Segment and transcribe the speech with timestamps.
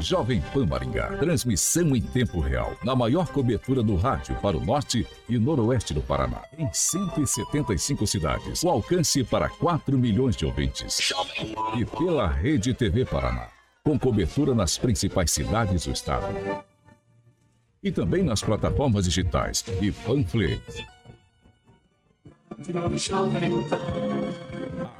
[0.00, 1.16] Jovem Pan Maringá.
[1.16, 2.76] Transmissão em tempo real.
[2.84, 6.42] Na maior cobertura do rádio para o norte e noroeste do Paraná.
[6.56, 8.62] Em 175 cidades.
[8.62, 11.12] O alcance para 4 milhões de ouvintes.
[11.76, 13.48] E pela Rede TV Paraná.
[13.82, 16.26] Com cobertura nas principais cidades do estado.
[17.82, 20.84] E também nas plataformas digitais e panfletos.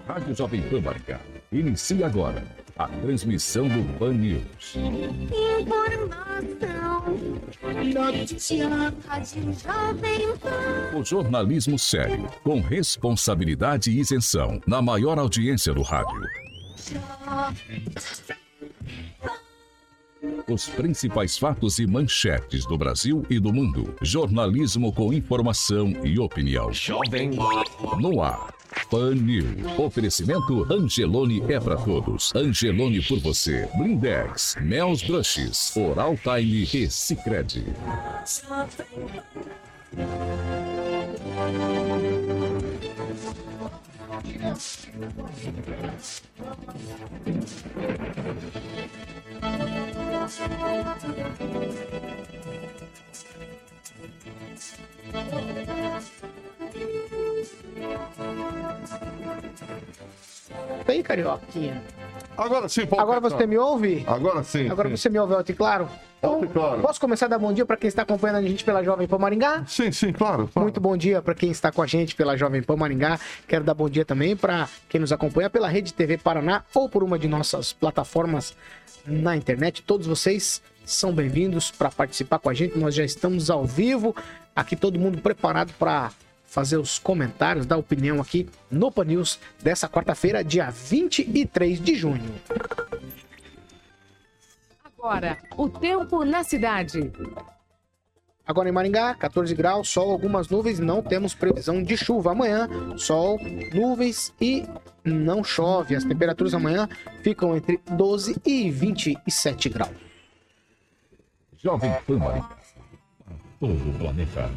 [0.08, 2.44] A Rádio Jovem Pan Maringá inicia agora
[2.78, 4.76] a transmissão do Pan News.
[5.62, 7.04] Informação,
[7.94, 8.68] notícia,
[9.06, 10.98] Rádio Jovem Pan.
[10.98, 16.20] O jornalismo sério, com responsabilidade e isenção, na maior audiência do rádio.
[20.48, 23.96] Os principais fatos e manchetes do Brasil e do mundo.
[24.02, 26.72] Jornalismo com informação e opinião.
[26.72, 27.30] Jovem
[27.98, 28.55] No ar.
[28.90, 29.16] Pan.
[29.78, 32.34] Oferecimento Angelone é para todos.
[32.34, 33.68] Angelone por você.
[33.76, 37.64] Blindex, Mel's Brushes, Oral Time e Cicred.
[60.86, 61.82] Bem, Carioquinha.
[62.36, 63.02] Agora sim, Paulo.
[63.02, 64.04] Agora você me ouve?
[64.06, 64.68] Agora sim.
[64.68, 64.96] Agora sim.
[64.96, 65.88] você me ouve alto e claro?
[66.18, 66.80] Então, Alto e claro.
[66.80, 69.18] Posso começar a dar bom dia para quem está acompanhando a gente pela Jovem Pan
[69.18, 69.64] Maringá?
[69.66, 70.48] Sim, sim, claro.
[70.52, 70.64] claro.
[70.64, 73.18] Muito bom dia para quem está com a gente pela Jovem Pan Maringá.
[73.46, 77.02] Quero dar bom dia também para quem nos acompanha pela Rede TV Paraná ou por
[77.02, 78.56] uma de nossas plataformas
[79.06, 79.82] na internet.
[79.82, 82.78] Todos vocês são bem-vindos para participar com a gente.
[82.78, 84.14] Nós já estamos ao vivo,
[84.54, 86.12] aqui todo mundo preparado para
[86.44, 92.32] fazer os comentários, dar opinião aqui no Pan News dessa quarta-feira, dia 23 de junho.
[94.84, 97.12] Agora, o tempo na cidade.
[98.46, 102.30] Agora em Maringá, 14 graus, sol, algumas nuvens, não temos previsão de chuva.
[102.30, 103.40] Amanhã, sol,
[103.74, 104.64] nuvens e
[105.04, 105.96] não chove.
[105.96, 106.88] As temperaturas amanhã
[107.22, 110.06] ficam entre 12 e 27 graus.
[111.66, 112.56] Jovem Pan Maringá.
[113.58, 114.50] Todo o planeta.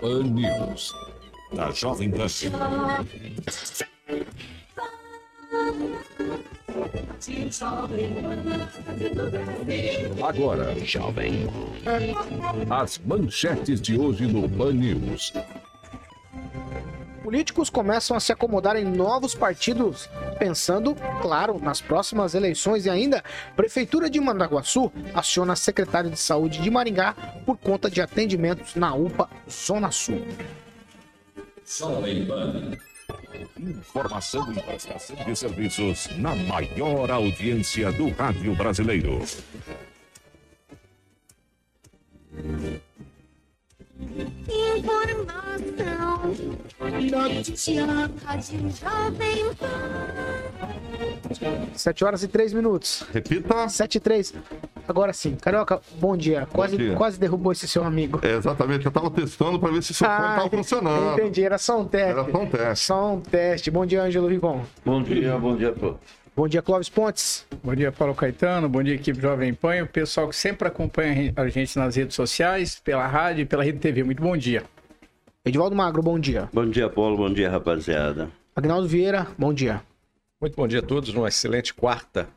[0.00, 0.94] Pan News.
[1.52, 2.26] da Jovem Pan.
[10.26, 11.50] Agora, Jovem.
[12.70, 15.34] as manchetes de hoje no Pan News.
[17.22, 23.22] Políticos começam a se acomodar em novos partidos, pensando, claro, nas próximas eleições e ainda,
[23.54, 27.14] Prefeitura de Mandaguaçu aciona secretário de Saúde de Maringá
[27.44, 30.26] por conta de atendimentos na UPA Zona Sul.
[33.58, 39.20] Informação e prestação de serviços na maior audiência do rádio brasileiro.
[43.98, 44.36] Informação,
[47.10, 47.84] notícia,
[48.24, 49.66] Rádio Jovem Pan.
[51.74, 53.04] 7 horas e 3 minutos.
[53.12, 53.68] Repita.
[53.68, 54.32] 7 e 3.
[54.86, 55.34] Agora sim.
[55.36, 56.46] Carioca, bom dia.
[56.52, 56.94] Quase, dia.
[56.94, 58.20] quase derrubou esse seu amigo.
[58.22, 61.18] É, exatamente, eu tava testando para ver se o seu fone Ah, tava funcionando.
[61.18, 62.10] Entendi, era só um teste.
[62.10, 62.84] Era só um teste.
[62.84, 63.70] Só um teste.
[63.70, 64.62] Bom dia, Ângelo Rigon.
[64.84, 66.00] Bom dia, bom dia a todos.
[66.36, 67.46] Bom dia, Clóvis Pontes.
[67.64, 68.68] Bom dia, Paulo Caetano.
[68.68, 69.84] Bom dia, equipe Jovem Pan.
[69.84, 73.78] O pessoal que sempre acompanha a gente nas redes sociais, pela rádio e pela Rede
[73.78, 74.04] TV.
[74.04, 74.62] Muito bom dia.
[75.46, 76.50] Edivaldo Magro, bom dia.
[76.52, 77.16] Bom dia, Paulo.
[77.16, 78.30] Bom dia, rapaziada.
[78.54, 79.82] Agnaldo Vieira, bom dia.
[80.38, 82.28] Muito bom dia a todos, uma excelente quarta.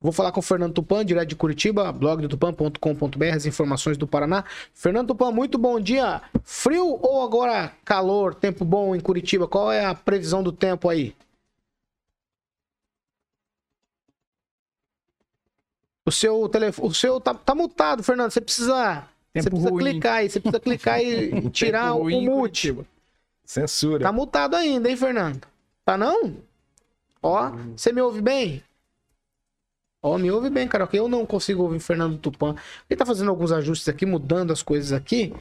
[0.00, 4.06] Vou falar com o Fernando Tupan, direto de Curitiba, blog do tupan.com.br, as informações do
[4.08, 4.44] Paraná.
[4.74, 6.20] Fernando Tupan, muito bom dia.
[6.42, 9.46] Frio ou agora calor, tempo bom em Curitiba?
[9.46, 11.14] Qual é a previsão do tempo aí?
[16.10, 18.32] O seu telefone, o seu tá, tá mutado, Fernando.
[18.32, 19.84] Você precisa, Tempo você precisa ruim.
[19.84, 22.76] clicar aí, você precisa clicar e tirar o mute.
[23.44, 24.02] Censura.
[24.02, 25.46] Tá mutado ainda, hein, Fernando?
[25.84, 26.34] Tá não?
[27.22, 28.60] Ó, você me ouve bem?
[30.02, 32.56] Ó, me ouve bem, cara, eu não consigo ouvir Fernando Tupan.
[32.88, 35.32] Ele tá fazendo alguns ajustes aqui, mudando as coisas aqui.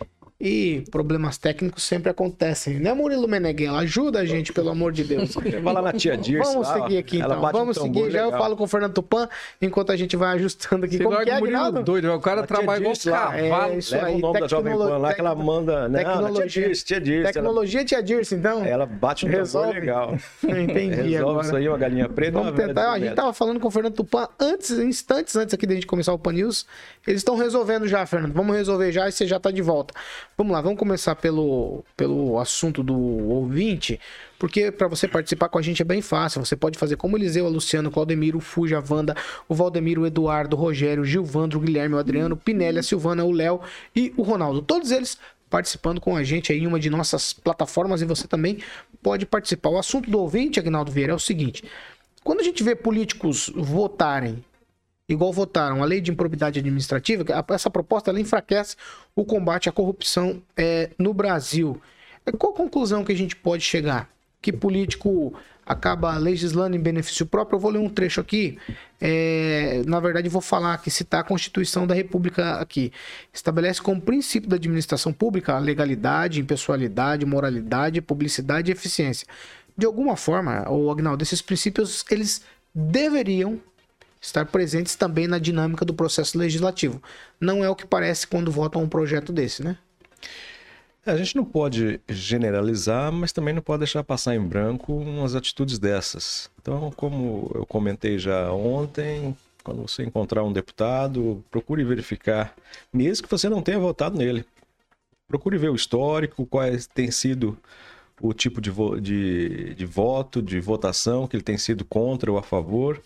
[0.41, 3.75] E problemas técnicos sempre acontecem, né, Murilo Meneghel?
[3.75, 5.35] Ajuda a gente, pelo amor de Deus.
[5.61, 6.53] Vai lá na tia Dirce.
[6.53, 7.49] Vamos seguir aqui, Ela então.
[7.49, 8.11] um Vamos tambor seguir.
[8.11, 8.39] Já eu legal.
[8.41, 9.27] falo com o Fernando Tupan,
[9.61, 10.95] enquanto a gente vai ajustando aqui.
[10.97, 11.83] Você Como que é, larga o Murilo Aguinaldo?
[11.83, 13.73] doido, o cara A tia trabalha igual lá, cavalo.
[13.73, 15.89] É isso Leva aí, o nome da Jovem tecnolo- Pan lá que ela manda.
[15.89, 17.19] Não, tia tecnologia- Dirce, tia Dirce.
[17.23, 18.63] Ela, Tecnologia Tia Dirce, então?
[18.63, 19.73] ela bate um Resolve.
[19.77, 20.15] legal.
[20.41, 21.45] Entendi Resolve agora.
[21.47, 22.31] isso aí, uma galinha preta.
[22.39, 22.93] Vamos tentar.
[22.93, 26.13] A gente tava falando com o Fernando Tupan antes, instantes antes aqui da gente começar
[26.13, 26.65] o Pan News.
[27.05, 28.31] Eles estão resolvendo já, Fernando.
[28.33, 29.93] Vamos resolver já e você já tá de volta.
[30.39, 33.99] Vamos lá, vamos começar pelo, pelo assunto do ouvinte,
[34.39, 36.39] porque para você participar com a gente é bem fácil.
[36.45, 39.17] Você pode fazer como Eliseu, a Luciano, o Claudemiro, o Fuja, a Wanda,
[39.49, 42.83] o Valdemiro, o Eduardo, o Rogério, o Gilvandro, o Guilherme, o Adriano, o Pinelli, a
[42.83, 43.59] Silvana, o Léo
[43.93, 44.61] e o Ronaldo.
[44.61, 45.17] Todos eles
[45.49, 48.59] participando com a gente aí em uma de nossas plataformas e você também
[49.03, 49.71] pode participar.
[49.71, 51.65] O assunto do ouvinte, Agnaldo Vieira, é o seguinte:
[52.23, 54.41] quando a gente vê políticos votarem
[55.09, 58.75] igual votaram a lei de improbidade administrativa, essa proposta ela enfraquece
[59.15, 61.81] o combate à corrupção é, no Brasil.
[62.37, 64.07] Qual a conclusão que a gente pode chegar?
[64.41, 65.33] Que político
[65.65, 67.57] acaba legislando em benefício próprio?
[67.57, 68.57] Eu vou ler um trecho aqui.
[69.01, 72.91] É, na verdade, vou falar aqui, citar a Constituição da República aqui.
[73.33, 79.27] Estabelece como princípio da administração pública a legalidade, impessoalidade, moralidade, publicidade e eficiência.
[79.75, 83.59] De alguma forma, o Agnaldo, esses princípios, eles deveriam
[84.21, 87.01] estar presentes também na dinâmica do processo legislativo.
[87.39, 89.77] Não é o que parece quando votam um projeto desse, né?
[91.05, 95.79] A gente não pode generalizar, mas também não pode deixar passar em branco umas atitudes
[95.79, 96.51] dessas.
[96.61, 102.53] Então, como eu comentei já ontem, quando você encontrar um deputado, procure verificar,
[102.93, 104.45] mesmo que você não tenha votado nele.
[105.27, 107.57] Procure ver o histórico, quais tem sido
[108.21, 112.37] o tipo de, vo de, de voto, de votação que ele tem sido contra ou
[112.37, 113.01] a favor.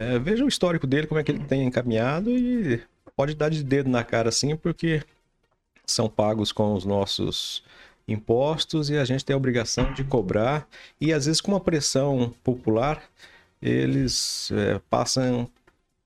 [0.00, 2.82] É, veja o histórico dele, como é que ele tem encaminhado e
[3.14, 5.02] pode dar de dedo na cara assim, porque
[5.86, 7.62] são pagos com os nossos
[8.08, 10.66] impostos e a gente tem a obrigação de cobrar.
[10.98, 13.02] E às vezes, com uma pressão popular,
[13.60, 15.46] eles é, passam,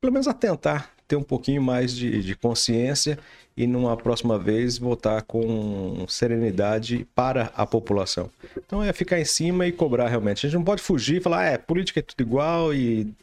[0.00, 3.16] pelo menos, a tentar ter um pouquinho mais de, de consciência
[3.56, 8.28] e numa próxima vez votar com serenidade para a população.
[8.58, 10.44] Então é ficar em cima e cobrar realmente.
[10.44, 13.14] A gente não pode fugir e falar, ah, é, política é tudo igual e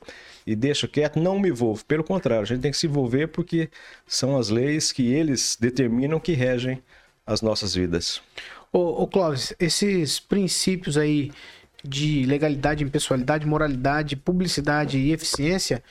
[0.45, 1.83] e deixo quieto, não me envolvo.
[1.85, 3.69] Pelo contrário, a gente tem que se envolver porque
[4.05, 6.81] são as leis que eles determinam que regem
[7.25, 8.21] as nossas vidas.
[8.71, 11.31] Ô, ô Clóvis, esses princípios aí
[11.83, 15.83] de legalidade, impessoalidade, moralidade, publicidade e eficiência,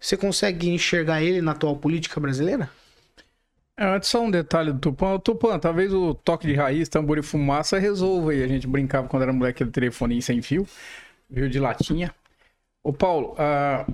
[0.00, 2.68] você consegue enxergar ele na atual política brasileira?
[3.76, 5.18] É, antes só um detalhe do Tupã.
[5.18, 8.42] Tupã, talvez o toque de raiz, tambor e fumaça resolva aí.
[8.42, 10.66] A gente brincava quando era moleque aquele telefone sem fio,
[11.28, 12.14] viu de latinha.
[12.84, 13.90] Ô Paulo, uh,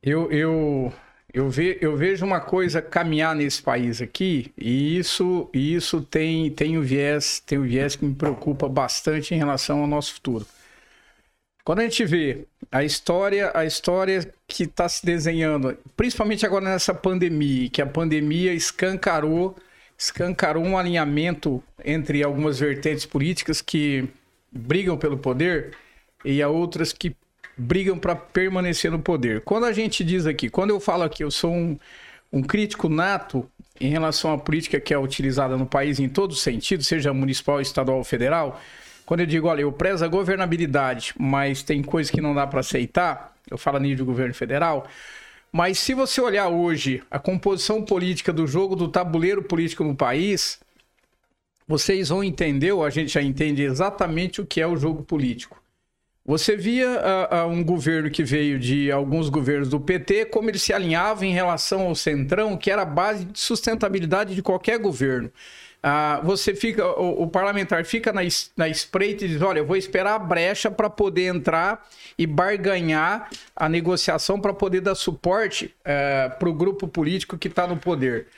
[0.00, 0.92] eu, eu,
[1.34, 6.78] eu, ve, eu vejo uma coisa caminhar nesse país aqui e isso, isso tem, tem,
[6.78, 10.46] um viés, tem um viés que me preocupa bastante em relação ao nosso futuro.
[11.64, 16.94] Quando a gente vê a história, a história que está se desenhando, principalmente agora nessa
[16.94, 19.56] pandemia, que a pandemia escancarou,
[19.98, 24.08] escancarou um alinhamento entre algumas vertentes políticas que
[24.52, 25.76] brigam pelo poder
[26.24, 27.16] e a outras que
[27.60, 29.42] brigam para permanecer no poder.
[29.42, 31.78] Quando a gente diz aqui, quando eu falo aqui, eu sou um,
[32.32, 33.48] um crítico nato
[33.78, 37.60] em relação à política que é utilizada no país em todos os sentidos, seja municipal,
[37.60, 38.60] estadual ou federal,
[39.04, 42.60] quando eu digo, olha, eu prezo a governabilidade, mas tem coisas que não dá para
[42.60, 44.86] aceitar, eu falo a nível do governo federal,
[45.52, 50.60] mas se você olhar hoje a composição política do jogo do tabuleiro político no país,
[51.66, 55.59] vocês vão entender, ou a gente já entende exatamente o que é o jogo político.
[56.30, 60.72] Você via uh, um governo que veio de alguns governos do PT, como ele se
[60.72, 65.28] alinhava em relação ao centrão, que era a base de sustentabilidade de qualquer governo.
[65.82, 68.20] Uh, você fica, o, o, parlamentar fica na,
[68.56, 71.84] na espreita e diz: olha, eu vou esperar a brecha para poder entrar
[72.16, 77.66] e barganhar a negociação para poder dar suporte uh, para o grupo político que está
[77.66, 78.28] no poder.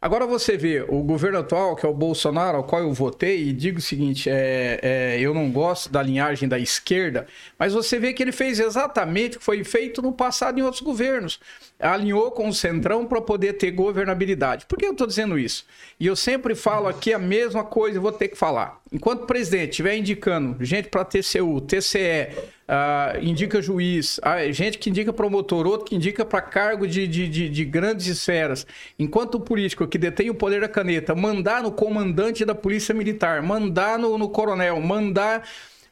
[0.00, 3.52] Agora você vê o governo atual, que é o Bolsonaro, ao qual eu votei, e
[3.52, 7.26] digo o seguinte: é, é, eu não gosto da linhagem da esquerda,
[7.58, 10.82] mas você vê que ele fez exatamente o que foi feito no passado em outros
[10.82, 11.40] governos.
[11.80, 14.66] Alinhou com o Centrão para poder ter governabilidade.
[14.66, 15.66] Por que eu estou dizendo isso?
[15.98, 18.80] E eu sempre falo aqui a mesma coisa e vou ter que falar.
[18.92, 22.28] Enquanto o presidente estiver indicando gente para TCU, TCE,
[22.68, 27.26] uh, indica juiz, uh, gente que indica promotor, outro que indica para cargo de, de,
[27.26, 28.66] de, de, grandes esferas.
[28.98, 33.42] Enquanto o político que detém o poder da caneta mandar no comandante da polícia militar,
[33.42, 35.48] mandar no, no coronel, mandar.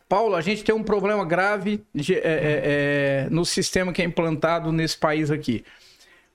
[0.09, 4.05] Paulo, a gente tem um problema grave de, é, é, é, no sistema que é
[4.05, 5.65] implantado nesse país aqui.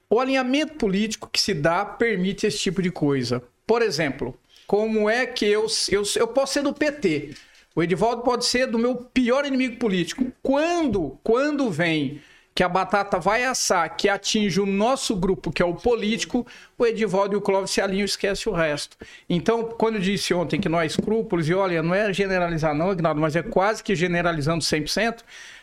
[0.09, 3.41] O alinhamento político que se dá permite esse tipo de coisa.
[3.65, 7.33] Por exemplo, como é que eu, eu, eu posso ser do PT,
[7.75, 10.31] o Edivaldo pode ser do meu pior inimigo político.
[10.41, 12.21] Quando, quando vem
[12.53, 16.45] que a batata vai assar, que atinge o nosso grupo, que é o político,
[16.77, 18.97] o Edivaldo e o Clóvis se alinham e esquece o resto.
[19.29, 22.89] Então, quando eu disse ontem que não há escrúpulos, e olha, não é generalizar não,
[22.89, 25.19] Agnaldo, mas é quase que generalizando 100%,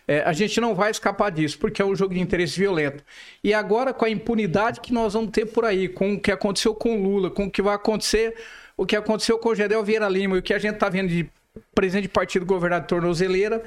[0.07, 3.05] é, a gente não vai escapar disso, porque é um jogo de interesse violento.
[3.45, 6.75] E agora, com a impunidade que nós vamos ter por aí, com o que aconteceu
[6.75, 8.35] com Lula, com o que vai acontecer
[8.79, 11.09] o que aconteceu com o Gedel Vieira Lima e o que a gente está vendo
[11.09, 11.29] de
[11.75, 13.63] presidente de partido governador tornozeleira,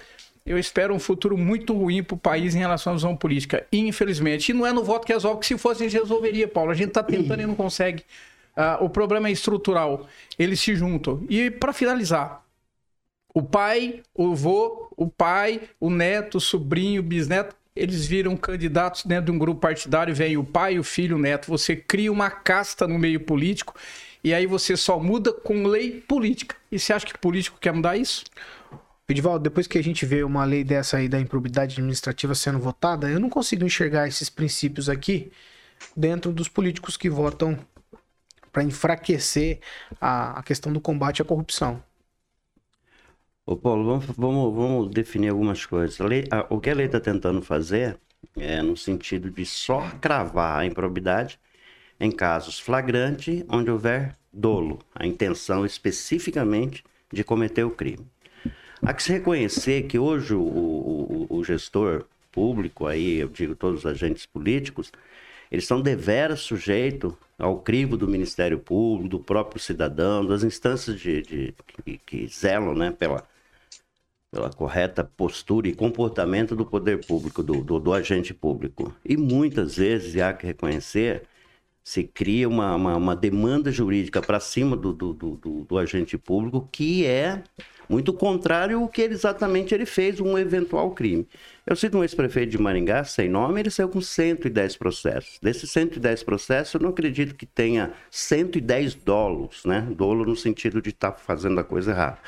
[0.46, 3.66] eu espero um futuro muito ruim para o país em relação à visão política.
[3.72, 4.50] Infelizmente.
[4.50, 6.72] E não é no voto que resolve, que se fosse a gente resolveria, Paulo.
[6.72, 8.04] A gente está tentando e não consegue.
[8.56, 10.08] Ah, o problema é estrutural.
[10.38, 11.24] Eles se juntam.
[11.30, 12.44] E para finalizar,
[13.34, 19.06] o pai, o avô, o pai, o neto, o sobrinho, o bisneto, eles viram candidatos
[19.06, 21.48] dentro de um grupo partidário, vem o pai, o filho, o neto.
[21.48, 23.76] Você cria uma casta no meio político
[24.24, 26.56] e aí você só muda com lei política.
[26.72, 28.24] E você acha que político quer mudar isso?
[29.10, 33.10] Edivaldo, depois que a gente vê uma lei dessa aí da improbidade administrativa sendo votada,
[33.10, 35.32] eu não consigo enxergar esses princípios aqui
[35.98, 37.58] dentro dos políticos que votam
[38.52, 39.60] para enfraquecer
[40.00, 41.84] a, a questão do combate à corrupção.
[43.46, 46.00] Ô Paulo, vamos, vamos, vamos definir algumas coisas.
[46.00, 48.00] A lei- a- o que a lei está tentando fazer
[48.38, 51.40] é no sentido de só cravar a improbidade
[52.02, 58.08] em casos flagrantes onde houver dolo, a intenção especificamente de cometer o crime.
[58.84, 63.82] Há que se reconhecer que hoje o, o- o- gestor público, aí eu digo todos
[63.82, 64.92] os agentes políticos,
[65.52, 71.22] eles são deveras sujeitos ao crivo do Ministério Público, do próprio cidadão, das instâncias de,
[71.24, 71.56] de-
[71.86, 73.24] que, que zelam né, pela,
[74.32, 78.94] pela correta postura e comportamento do poder público, do, do, do agente público.
[79.04, 81.24] E muitas vezes, e há que reconhecer,
[81.84, 86.68] se cria uma, uma, uma demanda jurídica para cima do, do, do, do- agente público
[86.72, 87.44] que é
[87.90, 91.28] muito contrário ao que ele- exatamente ele fez, um eventual crime.
[91.66, 95.40] Eu cito um ex-prefeito de Maringá, sem nome, ele saiu com 110 processos.
[95.42, 99.82] Desses 110 processos, eu não acredito que tenha 110 dolos, né?
[99.96, 102.20] Dolo no sentido de estar fazendo a coisa errada.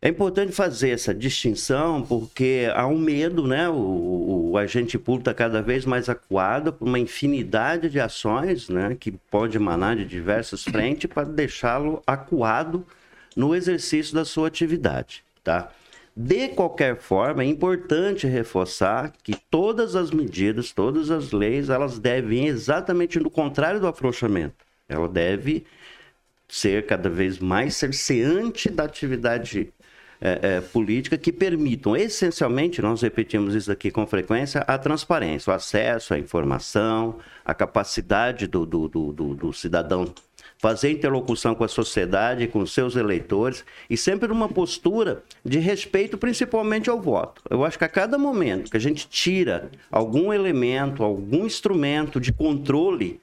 [0.00, 3.68] É importante fazer essa distinção porque há um medo, né?
[3.68, 3.74] O,
[4.52, 8.96] o- agente público está cada vez mais acuado por uma infinidade de ações, né?
[8.98, 12.86] Que pode emanar de diversas frentes para deixá-lo acuado
[13.34, 15.70] no exercício da sua atividade, tá?
[16.16, 22.46] De qualquer forma, é importante reforçar que todas as medidas, todas as leis, elas devem
[22.46, 24.54] exatamente no contrário do afrouxamento.
[24.88, 25.66] Ela deve
[26.48, 29.72] ser cada vez mais cerceante da atividade
[30.20, 35.54] eh, eh, política que permitam, essencialmente, nós repetimos isso aqui com frequência, a transparência, o
[35.54, 40.12] acesso à informação, a capacidade do, do, do, do- do cidadão
[40.58, 46.88] fazer interlocução com a sociedade, com seus eleitores, e sempre numa postura de respeito principalmente
[46.88, 47.42] ao voto.
[47.50, 52.32] Eu acho que a cada momento que a gente tira algum elemento, algum instrumento de
[52.32, 53.20] controle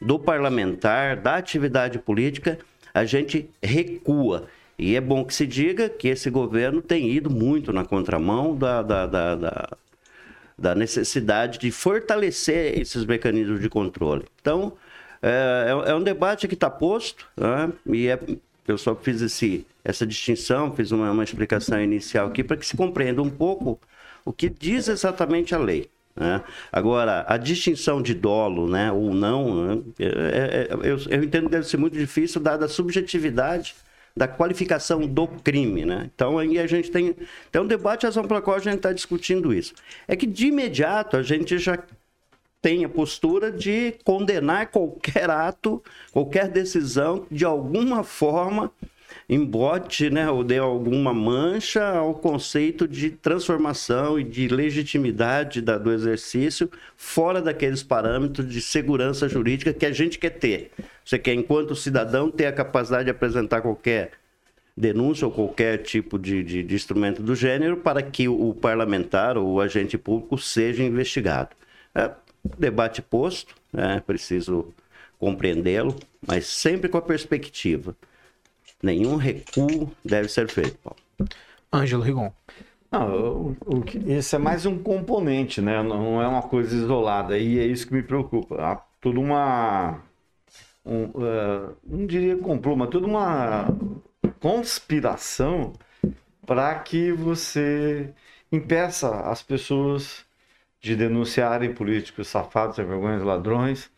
[0.00, 2.58] do parlamentar, da atividade política,
[2.94, 4.48] a gente recua.
[4.78, 8.82] E é bom que se diga que esse governo tem ido muito na contramão da,
[8.82, 9.76] da, da, da,
[10.58, 14.24] da necessidade de fortalecer esses mecanismos de controle.
[14.40, 14.72] Então,
[15.22, 17.70] é, é- é um debate que está posto, né?
[17.86, 18.18] e é-
[18.66, 22.76] eu só fiz esse, essa distinção, fiz uma, uma explicação inicial aqui para que se
[22.76, 23.78] compreenda um pouco
[24.24, 25.90] o que diz exatamente a lei.
[26.20, 26.42] Né?
[26.70, 31.44] Agora, a distinção de dolo né, ou não, né, é- é- é- eu, eu entendo
[31.44, 33.74] que deve ser muito difícil, dada a subjetividade
[34.14, 36.10] da qualificação do crime, né?
[36.14, 37.16] Então aí a gente tem,
[37.50, 39.72] tem um debate, razão pela qual a gente está discutindo isso.
[40.06, 41.78] É que de imediato a gente já
[42.60, 48.70] tem a postura de condenar qualquer ato, qualquer decisão de alguma forma
[49.32, 55.92] embote, né, ou dê alguma mancha ao conceito de transformação e de legitimidade da- do
[55.92, 60.72] exercício fora daqueles parâmetros de segurança jurídica que a gente quer ter.
[61.04, 64.10] Você quer, enquanto cidadão, ter a capacidade de apresentar qualquer
[64.76, 69.46] denúncia ou qualquer tipo de, de- de instrumento do gênero para que o parlamentar ou
[69.54, 71.50] o agente público seja investigado.
[71.94, 72.10] É,
[72.58, 74.74] debate posto, é preciso
[75.20, 75.94] compreendê-lo,
[76.26, 77.94] mas sempre com a perspectiva.
[78.82, 80.98] Nenhum recuo deve ser feito, Paulo.
[81.72, 82.32] Ângelo Rigon.
[82.90, 85.82] Não, o, o esse é mais um componente, né?
[85.82, 87.38] Não é uma coisa isolada.
[87.38, 88.56] E é isso que me preocupa.
[88.56, 90.02] Há toda uma.
[90.84, 93.66] Um, eh, não diria complô, mas toda uma
[94.40, 95.72] conspiração
[96.46, 98.12] para que você
[98.50, 100.24] impeça as pessoas
[100.80, 103.90] de denunciarem políticos safados, sem vergonhas, ladrões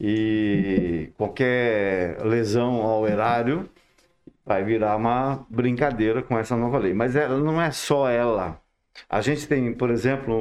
[0.00, 3.68] e qualquer lesão ao erário
[4.44, 6.94] vai virar uma brincadeira com essa nova lei.
[6.94, 8.60] Mas ela não é só ela.
[9.08, 10.34] A gente tem, por exemplo,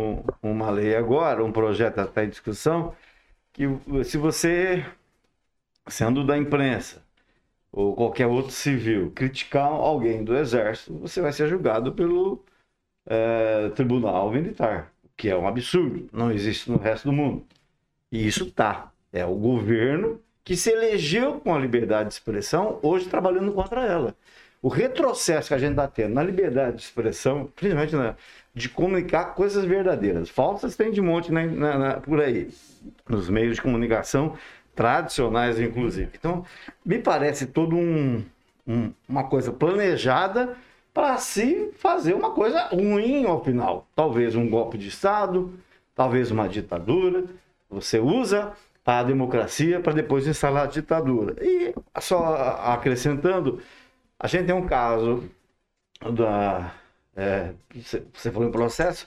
[0.44, 2.96] um- uma lei agora, um projeto até em discussão,
[3.54, 3.66] que
[4.06, 4.86] se você,
[5.88, 7.04] sendo da imprensa
[7.72, 12.44] ou qualquer outro civil, criticar alguém do exército, você vai ser julgado pelo
[13.08, 17.46] eh, tribunal militar, que é um absurdo, não existe no resto do mundo.
[18.12, 18.92] E isso tá.
[19.14, 24.16] É o governo que se elegeu com a liberdade de expressão, hoje trabalhando contra ela.
[24.64, 28.16] O retrocesso que a gente está tendo na liberdade de expressão, principalmente na,
[28.52, 30.28] de comunicar coisas verdadeiras.
[30.28, 32.50] Falsas tem de monte na- na- na- por aí,
[33.08, 34.34] nos meios de comunicação
[34.74, 36.10] tradicionais, inclusive.
[36.18, 36.44] Então,
[36.84, 38.26] me parece todo um,
[38.68, 40.58] um- uma coisa planejada
[40.92, 43.88] para se fazer uma coisa ruim ao final.
[43.96, 45.54] Talvez um golpe de Estado,
[45.94, 47.26] talvez uma ditadura.
[47.70, 48.52] Você usa
[49.00, 51.36] a democracia para depois instalar a ditadura.
[51.44, 53.62] E só acrescentando,
[54.20, 55.24] a gente tem um caso
[56.14, 56.74] da.
[57.16, 59.06] é, você- falou em processo,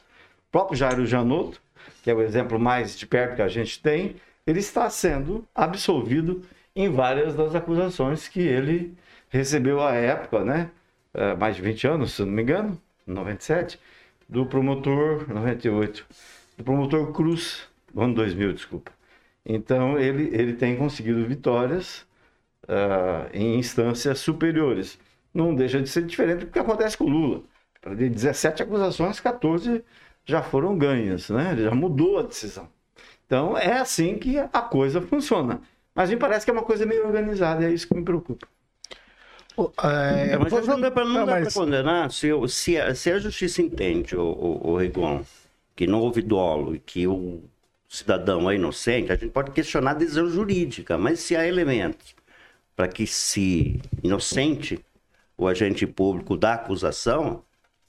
[0.48, 1.60] o próprio Jairo Janotto,
[2.02, 6.42] que é o exemplo mais de perto que a gente tem, ele está sendo absolvido
[6.74, 8.94] em várias das acusações que ele
[9.30, 10.70] recebeu à época, né?
[11.14, 13.78] É, mais de 20 anos, se não me engano, 97,
[14.28, 16.06] do promotor, 98,
[16.56, 18.92] do promotor Cruz, no ano 2000, desculpa.
[19.44, 22.06] Então, ele, ele tem conseguido vitórias
[22.68, 24.98] ah, em instâncias superiores.
[25.34, 27.42] Não deixa de ser diferente do que acontece com o Lula.
[27.96, 29.84] De 17 acusações, 14
[30.24, 31.52] já foram ganhas, né?
[31.52, 32.68] Ele já mudou a decisão.
[33.26, 35.60] Então, é assim que a coisa funciona.
[35.94, 38.46] Mas me parece que é uma coisa meio organizada, é isso que me preocupa.
[39.82, 43.10] É, É, mas vou- não dá para não mas- condenar se, o- se, a, se
[43.10, 45.22] a justiça entende, o, o, o Rigon,
[45.76, 47.42] que não houve dolo e que o
[47.96, 52.14] cidadão é inocente, a gente pode questionar a decisão jurídica, mas se há elementos
[52.74, 54.80] para que se inocente
[55.36, 57.42] o agente público da acusação,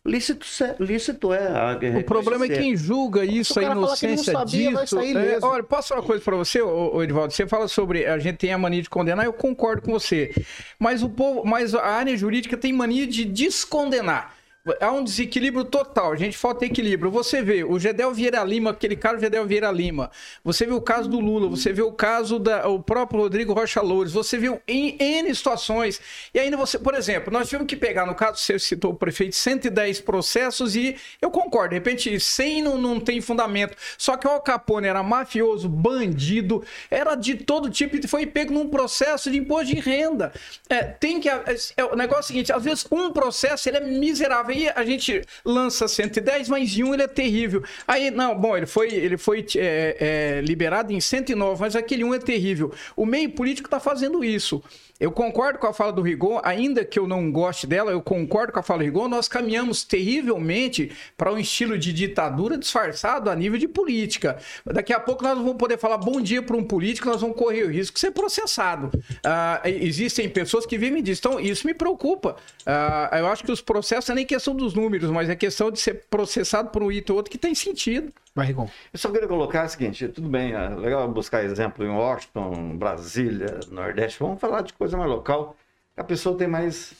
[0.06, 0.46] lícito,
[0.80, 1.48] lícito é.
[1.48, 4.96] a- O problema é quem julga isso, a inocência sabia, vai disso.
[4.98, 7.32] sair é, olha, posso falar uma coisa pra você, ô, ô, Edivaldo?
[7.34, 10.34] Você fala sobre a gente tem a mania de condenar, eu concordo com você.
[10.78, 14.36] Mas o povo, mas a área jurídica tem mania de descondenar.
[14.80, 17.12] Há um desequilíbrio total, gente falta equilíbrio.
[17.12, 20.10] Você vê o Gedel Vieira Lima, aquele cara Gedel Vieira Lima.
[20.42, 23.82] Você vê o caso do Lula, você vê o caso da o próprio Rodrigo Rocha
[23.82, 26.00] Loures, você viu em N situações.
[26.34, 29.36] E ainda você, por exemplo, nós tivemos que pegar, no caso, você citou o prefeito,
[29.36, 33.76] 110 processos e eu concordo, de repente 100 não, não tem fundamento.
[33.98, 38.54] Só que o Al Capone era mafioso, bandido, era de todo tipo e foi pego
[38.54, 40.32] num processo de imposto de renda.
[40.70, 41.28] É, tem que.
[41.28, 41.44] É,
[41.76, 44.53] é, o negócio é o seguinte: às vezes um processo ele é miserável.
[44.54, 47.64] Aí a gente lança 110, mas em um ele é terrível.
[47.88, 52.14] Aí, não, bom, ele foi, ele foi é, é, liberado em 109, mas aquele um
[52.14, 52.72] é terrível.
[52.96, 54.64] O meio político está fazendo isso.
[55.04, 58.54] Eu concordo com a fala do Rigon, ainda que eu não goste dela, eu concordo
[58.54, 63.36] com a fala do Rigon, nós caminhamos terrivelmente para um estilo de ditadura disfarçado a
[63.36, 64.38] nível de política.
[64.66, 67.64] Daqui a pouco nós vamos poder falar bom dia para um político, nós vamos correr
[67.64, 68.92] o risco de ser processado.
[69.26, 72.38] Ah, existem pessoas que vivem disso, então isso me preocupa.
[72.66, 75.70] Ah, eu acho que os processos não é nem questão dos números, mas é questão
[75.70, 78.10] de ser processado por um item ou outro que tem sentido.
[78.36, 78.68] Vai, Rigon.
[78.92, 83.60] Eu só queria colocar o seguinte, tudo bem, é legal buscar exemplo em Washington, Brasília,
[83.70, 85.56] Nordeste, vamos falar de coisa mais local,
[85.94, 86.94] que a pessoa tem mais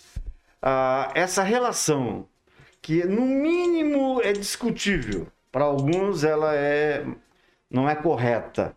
[0.62, 2.28] ah, essa relação,
[2.82, 7.06] que no mínimo é discutível, para alguns ela é
[7.70, 8.76] não é correta,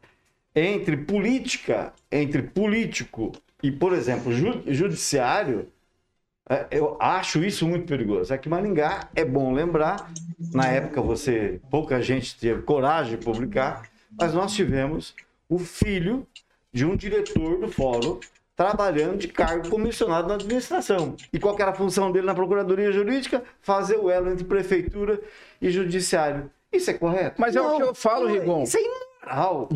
[0.54, 5.68] entre política, entre político e, por exemplo, ju- judiciário,
[6.48, 8.32] é, Eu acho isso muito perigoso.
[8.32, 10.10] Aqui em Maringá é bom lembrar,
[10.52, 13.82] na época você pouca gente teve coragem de publicar,
[14.18, 15.14] mas nós tivemos
[15.48, 16.26] o filho
[16.72, 18.20] de um diretor do fórum
[18.56, 21.14] trabalhando de cargo comissionado na administração.
[21.30, 23.44] E qual era a função dele na procuradoria jurídica?
[23.60, 25.20] Fazer o elo entre prefeitura
[25.60, 26.50] e judiciário.
[26.72, 27.38] Isso é correto?
[27.38, 28.62] Mas é o que eu falo, não, Rigon.
[28.62, 29.68] Isso é imoral.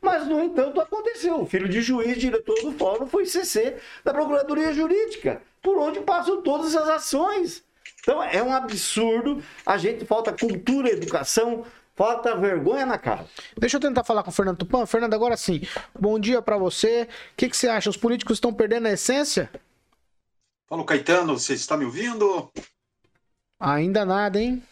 [0.00, 1.40] Mas, no entanto, aconteceu.
[1.40, 6.40] O filho de juiz, diretor do fórum, foi CC da Procuradoria Jurídica, por onde passam
[6.42, 7.64] todas as ações.
[8.00, 9.42] Então, é um absurdo.
[9.66, 11.64] A gente falta cultura, educação,
[11.94, 13.26] falta vergonha na cara.
[13.58, 14.86] Deixa eu tentar falar com o Fernando Tupan.
[14.86, 15.60] Fernando, agora sim.
[15.98, 17.02] Bom dia pra você.
[17.32, 17.90] O que, que você acha?
[17.90, 19.50] Os políticos estão perdendo a essência?
[20.68, 22.50] Paulo Caetano, você está me ouvindo?
[23.58, 24.62] Ainda nada, hein?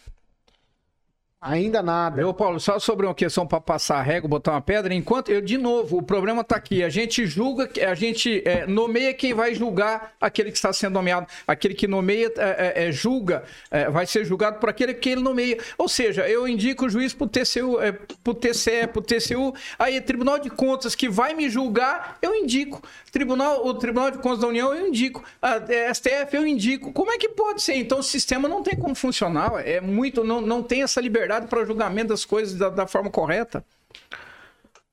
[1.41, 2.17] Ainda nada.
[2.17, 5.39] Meu Paulo, só sobre uma questão para passar a régua, botar uma pedra, enquanto eu
[5.39, 9.55] de novo, o problema está aqui, a gente julga, a gente é, nomeia quem vai
[9.55, 14.05] julgar aquele que está sendo nomeado, aquele que nomeia é, é, é, julga, é, vai
[14.05, 15.57] ser julgado por aquele que ele nomeia.
[15.77, 19.01] Ou seja, eu indico o juiz para o TCU, é, para o TCE, para o
[19.01, 22.83] TCU, aí Tribunal de Contas que vai me julgar, eu indico.
[23.13, 26.91] Tribunal, o Tribunal de Contas da União eu indico, a é, STF eu indico.
[26.91, 27.75] Como é que pode ser?
[27.75, 31.65] Então o sistema não tem como funcionar, é muito, não, não tem essa liberdade para
[31.65, 33.63] julgamento das coisas da, da forma correta.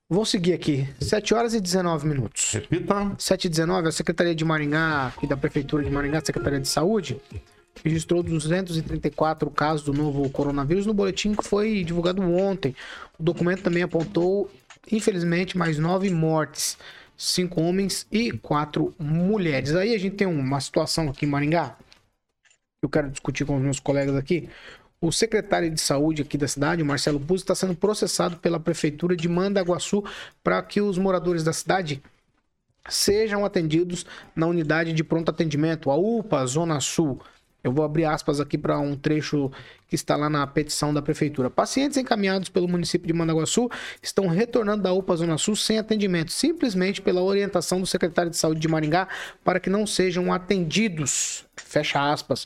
[0.09, 0.87] Vou seguir aqui.
[1.01, 2.53] 7 horas e 19 minutos.
[2.53, 3.13] Repita.
[3.17, 7.19] 7 e 19, a Secretaria de Maringá e da Prefeitura de Maringá, Secretaria de Saúde,
[7.83, 12.73] registrou 234 casos do novo coronavírus no boletim que foi divulgado ontem.
[13.19, 14.49] O documento também apontou,
[14.89, 16.77] infelizmente, mais nove mortes.
[17.17, 19.75] cinco homens e quatro mulheres.
[19.75, 21.75] Aí a gente tem uma situação aqui em Maringá,
[22.81, 24.47] eu quero discutir com os meus colegas aqui.
[25.07, 29.29] O secretário de saúde aqui da cidade, Marcelo Puzzi, está sendo processado pela prefeitura de
[29.29, 30.03] Mandaguaçu
[30.43, 32.03] para que os moradores da cidade
[32.89, 37.21] sejam atendidos na unidade de pronto atendimento, a UPA Zona Sul.
[37.63, 39.49] Eu vou abrir aspas aqui para um trecho
[39.87, 41.49] que está lá na petição da prefeitura.
[41.49, 43.69] Pacientes encaminhados pelo município de Mandaguaçu
[44.03, 48.59] estão retornando da UPA Zona Sul sem atendimento, simplesmente pela orientação do secretário de Saúde
[48.59, 49.07] de Maringá
[49.41, 51.45] para que não sejam atendidos.
[51.55, 52.45] Fecha aspas.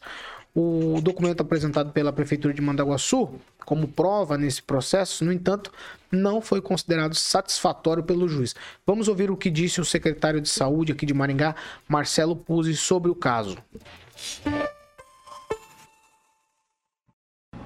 [0.53, 3.29] O documento apresentado pela prefeitura de Mandaguaçu
[3.65, 5.71] como prova nesse processo, no entanto,
[6.11, 8.53] não foi considerado satisfatório pelo juiz.
[8.85, 11.55] Vamos ouvir o que disse o secretário de Saúde aqui de Maringá,
[11.87, 13.57] Marcelo Puzzi, sobre o caso.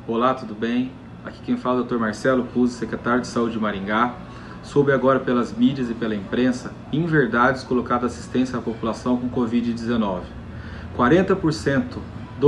[0.08, 0.92] Olá, tudo bem?
[1.24, 1.98] Aqui quem fala é o Dr.
[1.98, 4.16] Marcelo Puzzi, secretário de Saúde de Maringá.
[4.62, 10.22] Soube agora pelas mídias e pela imprensa inverdades colocadas assistência à população com Covid-19.
[10.96, 11.98] 40%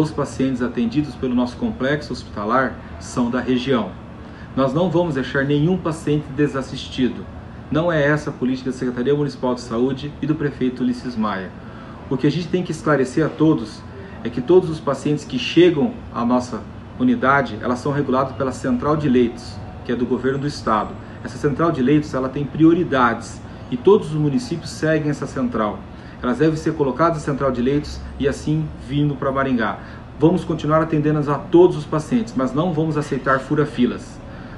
[0.02, 3.90] dos pacientes atendidos pelo nosso complexo hospitalar são da região.
[4.56, 7.26] Nós não vamos deixar nenhum paciente desassistido.
[7.72, 11.50] Não é essa a política da Secretaria Municipal de Saúde e do prefeito Ulisses Maia.
[12.12, 13.82] O que a gente tem que esclarecer a todos
[14.24, 16.62] é que todos os pacientes que chegam à nossa
[17.00, 20.94] unidade, elas são reguladas pela central de leitos, que é do governo do estado.
[21.24, 25.80] Essa central de leitos, ela tem prioridades e todos os municípios seguem essa central.
[26.22, 29.80] Elas devem ser colocadas na central de leitos e assim vindo para Maringá.
[30.20, 34.18] Vamos continuar atendendo a todos os pacientes, mas não vamos aceitar fura-filas.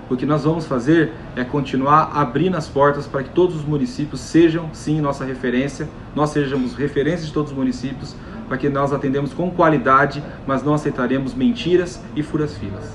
[0.09, 4.21] O que nós vamos fazer é continuar abrindo as portas para que todos os municípios
[4.21, 8.15] sejam, sim, nossa referência, nós sejamos referência de todos os municípios,
[8.47, 12.91] para que nós atendemos com qualidade, mas não aceitaremos mentiras e furas-filas.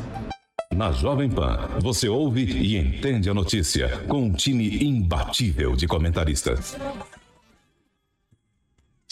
[0.74, 6.77] Na Jovem Pan, você ouve e entende a notícia com um time imbatível de comentaristas.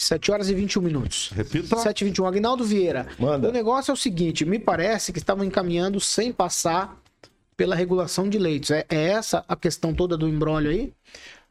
[0.03, 1.31] 7 horas e 21 minutos.
[1.35, 1.77] Repita.
[1.77, 2.25] 7 e 21.
[2.25, 3.07] Agnaldo Vieira.
[3.17, 3.49] Manda.
[3.49, 7.01] O negócio é o seguinte: me parece que estavam encaminhando sem passar
[7.55, 8.71] pela regulação de leitos.
[8.71, 10.93] É, é essa a questão toda do embrólio aí?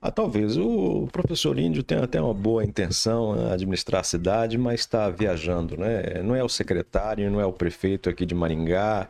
[0.00, 0.56] Ah, talvez.
[0.56, 6.20] O professor Índio tem até uma boa intenção administrar a cidade, mas está viajando, né?
[6.24, 9.08] Não é o secretário, não é o prefeito aqui de Maringá,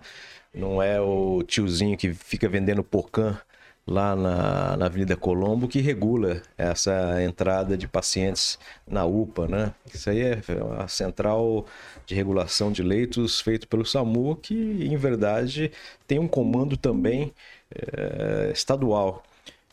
[0.54, 3.40] não é o tiozinho que fica vendendo porcã
[3.86, 9.74] lá na, na Avenida Colombo que regula essa entrada de pacientes na UPA, né?
[9.92, 10.40] Isso aí é
[10.78, 11.66] a central
[12.06, 15.72] de regulação de leitos feito pelo SAMU, que em verdade
[16.06, 17.32] tem um comando também
[17.74, 19.22] eh, estadual.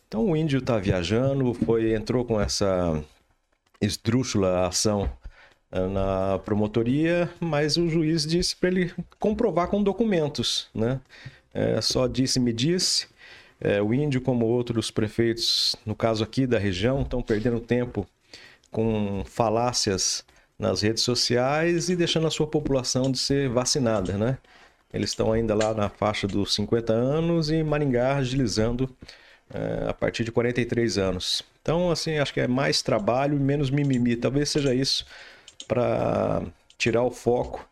[0.07, 3.01] Então o índio está viajando, foi entrou com essa
[3.81, 5.09] esdrúxula ação
[5.71, 10.99] eh, na promotoria, mas o juiz disse para ele comprovar com documentos, né?
[11.53, 13.07] É, só disse me disse.
[13.61, 18.07] É, o índio, como outros prefeitos, no caso aqui da região, estão perdendo tempo
[18.71, 20.23] com falácias
[20.57, 24.37] nas redes sociais e deixando a sua população de ser vacinada, né?
[24.93, 28.89] Eles estão ainda lá na faixa dos 50 anos e Maringá agilizando
[29.53, 31.43] é, a partir de 43 anos.
[31.61, 34.15] Então, assim, acho que é mais trabalho e menos mimimi.
[34.15, 35.05] Talvez seja isso
[35.67, 36.41] para
[36.77, 37.67] tirar o foco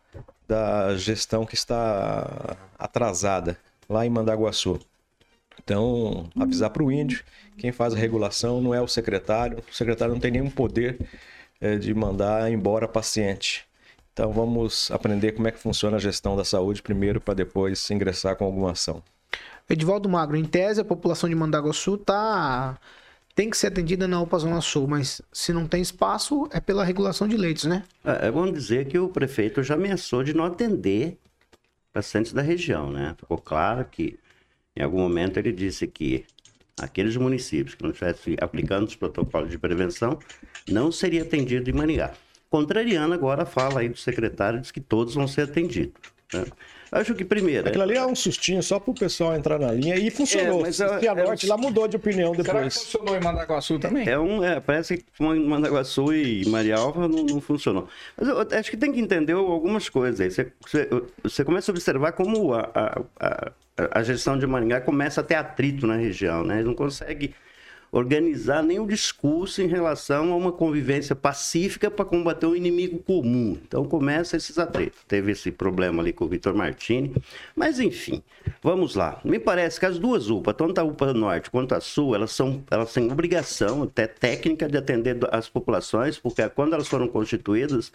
[0.46, 4.80] da gestão que está atrasada lá em Mandaguaçu.
[5.68, 7.22] Então, avisar para o índio,
[7.58, 10.98] quem faz a regulação não é o secretário, o secretário não tem nenhum poder
[11.60, 13.66] é, de mandar embora paciente.
[14.14, 18.34] Então, vamos aprender como é que funciona a gestão da saúde primeiro, para depois ingressar
[18.34, 19.02] com alguma ação.
[19.68, 22.78] Edivaldo Magro, em tese, a população de Mandaguaçu tá
[23.34, 26.82] tem que ser atendida na UPA Zona Sul, mas se não tem espaço, é pela
[26.82, 27.84] regulação de leitos, né?
[28.02, 31.18] É, é bom dizer que o prefeito já ameaçou de não atender
[31.92, 33.14] pacientes da região, né?
[33.18, 34.18] Ficou claro que,
[34.78, 36.24] em algum momento, ele disse que
[36.80, 40.20] aqueles municípios que não estivessem aplicando os protocolos de prevenção
[40.68, 42.12] não seria atendido em Maringá.
[42.48, 46.00] Contrariando agora a fala aí do secretário, diz que todos vão ser atendidos.
[46.32, 46.44] Né?
[46.90, 47.68] Acho que primeiro.
[47.68, 50.60] Aquilo ali é um sustinho só pro pessoal entrar na linha e funcionou.
[50.60, 52.74] É, mas é- a é Norte um- lá mudou de opinião Será que depois.
[52.82, 54.08] funcionou em Mandaguaçu também?
[54.08, 57.88] É um, é, parece que Mandaguaçu e Marialva não, não funcionou.
[58.16, 60.30] Mas eu acho que tem que entender algumas coisas aí.
[60.30, 60.88] Você, você,
[61.22, 63.52] você começa a observar como a, a, a,
[63.98, 66.56] a gestão de Maringá começa a ter atrito na região, né?
[66.56, 67.34] Eles não conseguem
[67.90, 73.58] organizar nenhum discurso em relação a uma convivência pacífica para combater um inimigo comum.
[73.66, 75.00] Então começa esses atritos.
[75.08, 77.14] Teve esse problema ali com o Vitor Martini.
[77.56, 78.22] Mas enfim,
[78.62, 79.20] vamos lá.
[79.24, 82.62] Me parece que as duas UPA, tanto a UPA Norte quanto a Sul, elas, são,
[82.70, 87.90] elas têm obrigação até técnica de atender as populações, porque quando elas foram constituídas,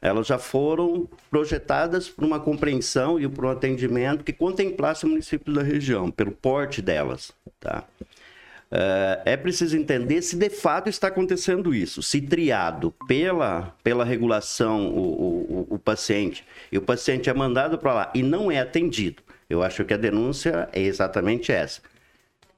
[0.00, 5.52] elas já foram projetadas por uma compreensão e por um atendimento que contemplasse o município
[5.52, 7.84] da região, pelo porte delas, tá?
[8.70, 12.02] É, é preciso entender se de fato está acontecendo isso.
[12.02, 17.94] Se triado pela, pela regulação o, o, o paciente e o paciente é mandado para
[17.94, 21.80] lá e não é atendido, eu acho que a denúncia é exatamente essa.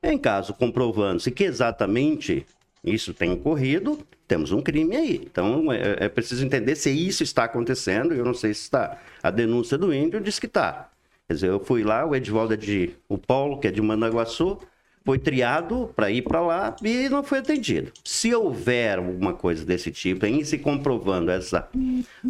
[0.02, 2.46] Em caso comprovando-se que exatamente
[2.82, 5.20] isso tem ocorrido, temos um crime aí.
[5.30, 8.14] Então é, é, preciso entender se isso está acontecendo.
[8.14, 8.98] Eu não sei se está.
[9.22, 10.90] A denúncia do índio diz que está.
[11.26, 12.94] Quer dizer, eu fui lá, o Edvaldo é de.
[13.08, 14.58] O Paulo, que é de Mandaguaçu,
[15.04, 17.92] foi triado para ir para lá e não foi atendido.
[18.04, 21.68] Se houver alguma coisa desse tipo, em se comprovando essa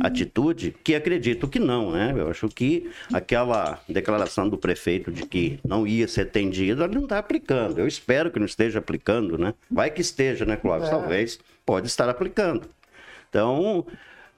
[0.01, 2.15] atitude, que acredito que não, né?
[2.17, 7.05] Eu acho que aquela declaração do prefeito de que não ia ser atendido, ele não
[7.05, 7.79] está aplicando.
[7.79, 9.55] Eu espero que não esteja aplicando, né?
[9.71, 10.89] Vai que esteja, né, Clóvis?
[10.89, 10.91] É.
[10.91, 12.69] Talvez pode estar aplicando.
[13.29, 13.87] Então,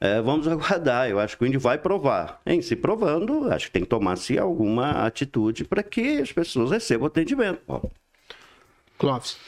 [0.00, 1.08] é, vamos aguardar.
[1.08, 2.40] Eu acho que o índio vai provar.
[2.46, 7.06] Em se provando, acho que tem que tomar-se alguma atitude para que as pessoas recebam
[7.06, 7.60] atendimento.
[9.00, 9.38] Clóvis.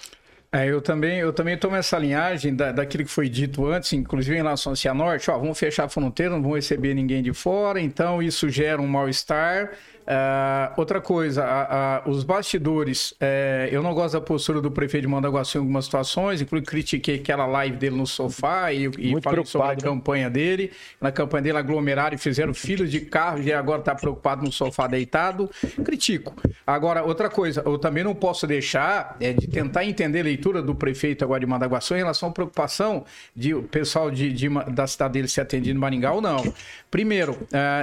[0.50, 4.34] É, eu também, eu também tomo essa linhagem da, daquilo que foi dito antes, inclusive
[4.34, 7.80] em relação a Cianorte, ó, vamos fechar a fronteira, não vamos receber ninguém de fora,
[7.80, 9.72] então isso gera um mal-estar.
[10.02, 15.02] Uh, outra coisa, uh, uh, os bastidores, eh, eu não gosto da postura do prefeito
[15.02, 19.44] de Mandaguaçu em algumas situações, inclusive critiquei aquela live dele no sofá e, e falei
[19.44, 19.76] sobre a né?
[19.76, 20.72] campanha dele.
[21.00, 24.88] Na campanha dele aglomeraram e fizeram filas de carros e agora está preocupado no sofá
[24.88, 25.48] deitado.
[25.84, 26.34] Critico.
[26.66, 30.74] Agora, outra coisa, eu também não posso deixar é, de tentar entender a leitura do
[30.74, 33.04] prefeito agora de Mandaguaçu em relação à preocupação
[33.36, 36.52] de o pessoal de, de, da cidade dele ser atendido em Maringá ou não.
[36.90, 37.38] Primeiro,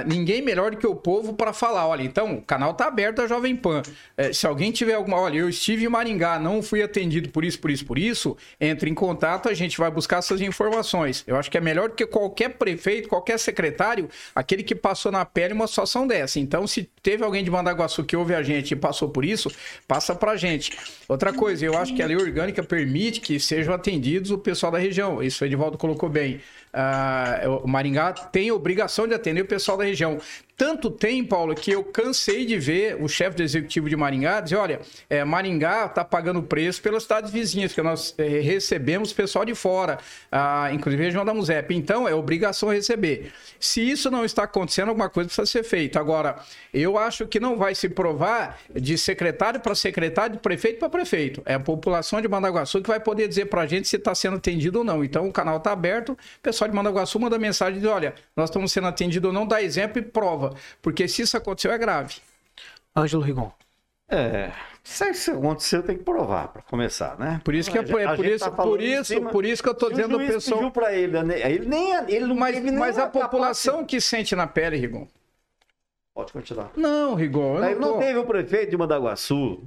[0.06, 3.26] ninguém melhor do que o povo para falar, olha, então, o canal tá aberto a
[3.28, 3.82] Jovem Pan.
[4.16, 5.16] É, se alguém tiver alguma.
[5.16, 8.90] Olha, eu estive em Maringá, não fui atendido por isso, por isso, por isso, entre
[8.90, 11.22] em contato, a gente vai buscar essas informações.
[11.26, 15.24] Eu acho que é melhor do que qualquer prefeito, qualquer secretário, aquele que passou na
[15.24, 16.40] pele uma situação dessa.
[16.40, 19.50] Então, se teve alguém de Mandaguaçu que ouve a gente e passou por isso,
[19.86, 20.76] passa pra gente.
[21.08, 24.78] Outra coisa, eu acho que a lei orgânica permite que sejam atendidos o pessoal da
[24.78, 25.22] região.
[25.22, 26.40] Isso o Edivaldo colocou bem.
[26.72, 30.18] Uh, o Maringá tem obrigação de atender o pessoal da região.
[30.60, 34.56] Tanto tem, Paulo, que eu cansei de ver o chefe do executivo de Maringá dizer:
[34.56, 39.54] olha, é, Maringá está pagando preço pelas cidades vizinhas, porque nós é, recebemos pessoal de
[39.54, 39.96] fora,
[40.70, 41.74] inclusive a região da Musep.
[41.74, 43.32] Então, é obrigação receber.
[43.58, 45.98] Se isso não está acontecendo, alguma coisa precisa ser feita.
[45.98, 46.36] Agora,
[46.74, 51.42] eu acho que não vai se provar de secretário para secretário, de prefeito para prefeito.
[51.46, 54.36] É a população de Mandaguaçu que vai poder dizer para a gente se está sendo
[54.36, 55.02] atendido ou não.
[55.02, 58.50] Então, o canal está aberto, o pessoal de Mandaguaçu manda mensagem e diz: olha, nós
[58.50, 60.49] estamos sendo atendidos ou não, dá exemplo e prova.
[60.82, 62.16] Porque se isso aconteceu, é grave.
[62.96, 63.52] Ângelo Rigon.
[64.08, 64.50] É.
[64.82, 67.40] Se isso aconteceu, tem que provar, para começar, né?
[67.44, 69.68] Por isso que é, por, é por isso, tá por isso, cima, por isso que
[69.68, 70.70] eu tô dizendo o pessoal.
[70.70, 71.52] para ele, né?
[71.52, 75.06] ele nem ele não mas, mas a população que sente na pele, Rigon.
[76.14, 76.72] Pode continuar.
[76.76, 77.60] Não, Rigon.
[77.60, 79.62] Não, não teve o prefeito de Mandaguaçu,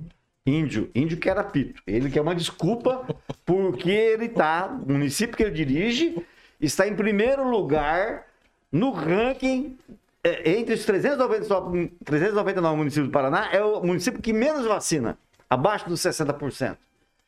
[0.46, 1.82] índio, índio que era pito.
[1.88, 3.08] Ele quer uma desculpa
[3.46, 6.26] porque ele tá, o município que ele dirige
[6.60, 8.26] está em primeiro lugar
[8.72, 9.78] no ranking
[10.24, 15.18] é, entre os 390, 399 municípios do Paraná, é o município que menos vacina,
[15.50, 16.78] abaixo dos 60%.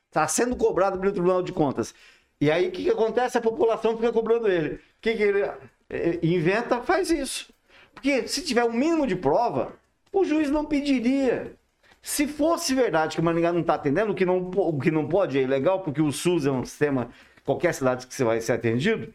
[0.07, 1.93] Está sendo cobrado pelo Tribunal de Contas.
[2.39, 3.37] E aí o que, que acontece?
[3.37, 4.75] A população fica cobrando ele.
[4.75, 5.41] O que, que ele
[5.89, 6.81] é, inventa?
[6.81, 7.53] Faz isso.
[7.93, 9.73] Porque se tiver um mínimo de prova,
[10.11, 11.53] o juiz não pediria.
[12.01, 15.07] Se fosse verdade que o Maringá não está atendendo, o que não, o que não
[15.07, 17.09] pode é ilegal, porque o SUS é um sistema,
[17.43, 19.11] qualquer cidade que você vai ser atendido,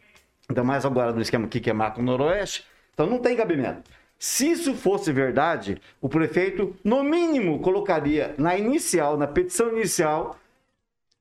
[0.49, 3.89] ainda mais agora no esquema aqui que é Marco Noroeste, então não tem cabimento.
[4.17, 10.37] Se isso fosse verdade, o prefeito, no mínimo, colocaria na inicial, na petição inicial,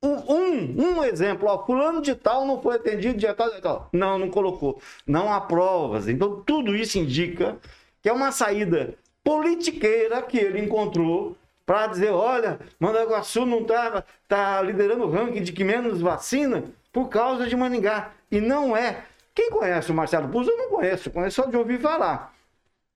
[0.03, 3.89] um, um exemplo, ó, fulano de tal não foi atendido de tal, de tal.
[3.93, 4.81] Não, não colocou.
[5.07, 6.09] Não há provas.
[6.09, 7.59] Então, tudo isso indica
[8.03, 14.61] que é uma saída politiqueira que ele encontrou para dizer, olha, Mandaguaçu não está tá
[14.63, 18.13] liderando o ranking de que menos vacina por causa de Maningá.
[18.31, 19.05] E não é.
[19.35, 22.35] Quem conhece o Marcelo Puzzo, eu não conheço, conheço só de ouvir falar.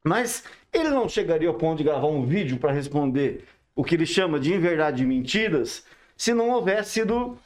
[0.04, 3.44] Mas ele não chegaria ao ponto de gravar um vídeo para responder
[3.74, 5.84] o que ele chama de inverdade e mentiras
[6.16, 7.38] se não houvesse sido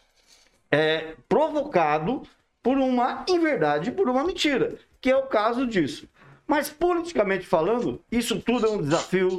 [0.70, 2.22] é, provocado
[2.62, 6.08] por uma inverdade, por uma mentira, que é o caso disso.
[6.46, 9.36] Mas politicamente falando, isso tudo é um desafio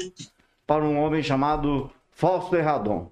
[0.65, 3.11] para um homem chamado Fausto Erradon.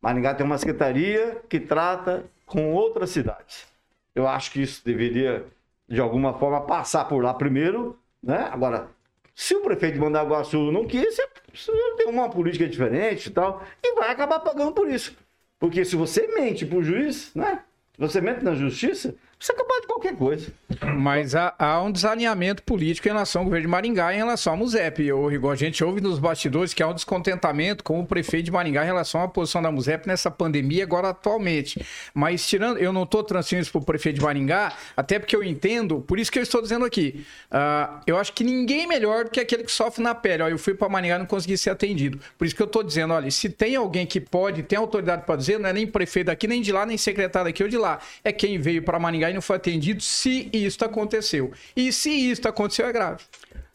[0.00, 3.66] Maringá tem uma secretaria que trata com outras cidades.
[4.14, 5.46] Eu acho que isso deveria
[5.90, 8.48] de alguma forma, passar por lá primeiro, né?
[8.52, 8.88] Agora,
[9.34, 13.94] se o prefeito de Mandaguaçu não quis, ele tem uma política diferente e tal, e
[13.96, 15.16] vai acabar pagando por isso.
[15.58, 17.64] Porque se você mente para o juiz, né?
[17.94, 20.52] Se você mente na justiça, Você é capaz de qualquer coisa.
[20.98, 24.58] Mas há, há um desalinhamento político em relação ao governo de Maringá em relação ao
[24.58, 25.10] MUSEP.
[25.12, 28.50] O Rigor, a gente ouve nos bastidores que há um descontentamento com o prefeito de
[28.50, 31.82] Maringá em relação à posição da MUSEP nessa pandemia agora atualmente.
[32.12, 35.42] Mas tirando, eu não estou transferindo isso para o prefeito de Maringá, até porque eu
[35.42, 39.30] entendo, por isso que eu estou dizendo aqui, uh, eu acho que ninguém melhor do
[39.30, 40.42] que aquele que sofre na pele.
[40.42, 42.20] Ó, eu fui para Maringá e não consegui ser atendido.
[42.36, 45.36] Por isso que eu estou dizendo, olha, se tem alguém que pode, tem autoridade para
[45.36, 48.00] dizer, não é nem prefeito daqui, nem de lá, nem secretário daqui ou de lá.
[48.22, 51.52] É quem veio para Maringá não foi atendido se isso aconteceu.
[51.76, 53.22] E se isso aconteceu, é grave.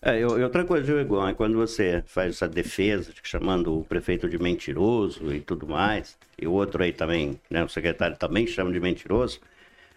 [0.02, 4.38] É, e outra coisa, viu, é quando você faz essa defesa, chamando o prefeito de
[4.38, 8.80] mentiroso e tudo mais, e o outro aí também, né, o secretário também chama de
[8.80, 9.40] mentiroso,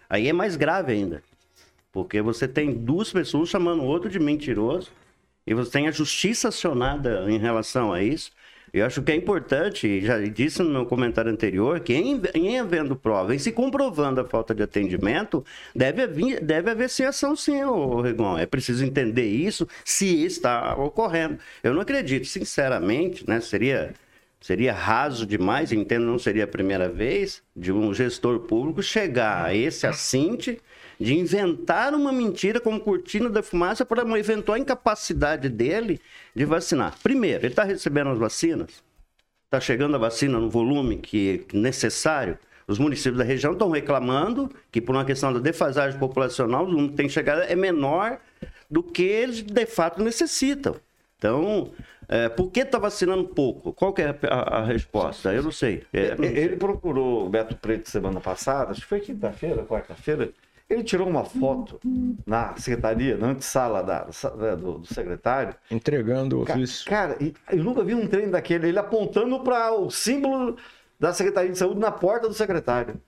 [0.09, 1.23] aí é mais grave ainda.
[1.93, 4.91] Porque você tem duas pessoas chamando o outro de mentiroso,
[5.47, 8.31] e você tem a justiça acionada em relação a isso,
[8.73, 12.95] eu acho que é importante, já disse no meu comentário anterior, que em, em havendo
[12.95, 17.63] prova, em se comprovando a falta de atendimento, deve haver, deve haver sim ação sim,
[17.65, 18.39] ô, Rigon.
[18.39, 21.39] É preciso entender isso, se está ocorrendo.
[21.63, 23.41] Eu não acredito, sinceramente, né?
[23.41, 23.95] Seria,
[24.41, 29.55] seria raso demais, entendo, não seria a primeira vez, de um gestor público chegar a
[29.55, 30.61] esse assinte
[30.99, 36.01] de inventar uma mentira como cortina da fumaça para uma eventual incapacidade dele
[36.35, 36.97] de vacinar.
[37.03, 38.83] Primeiro, ele está recebendo as vacinas,
[39.45, 42.39] está chegando a vacina no volume que é necessário.
[42.67, 46.89] Os municípios da região estão reclamando que, por uma questão da defasagem populacional, o volume
[46.91, 48.19] que tem chegado é menor
[48.71, 50.77] do que eles de fato necessitam.
[51.17, 51.73] Então,
[52.09, 53.73] é, por que está vacinando pouco?
[53.73, 55.33] Qual é a, a, resposta?
[55.33, 55.83] Eu não sei.
[55.93, 56.37] É, não sei.
[56.37, 60.31] Ele procurou o Beto Preto semana passada, acho que foi quinta-feira, quarta-feira,
[60.69, 61.81] ele tirou uma foto
[62.27, 65.55] na secretaria, na antessala da, da, do, do, secretário.
[65.71, 66.85] Entregando o ofício.
[66.89, 67.17] Cara,
[67.51, 70.57] eu nunca vi um trem daquele, ele apontando para o símbolo
[71.01, 73.01] da Secretaria de Saúde na porta do secretário.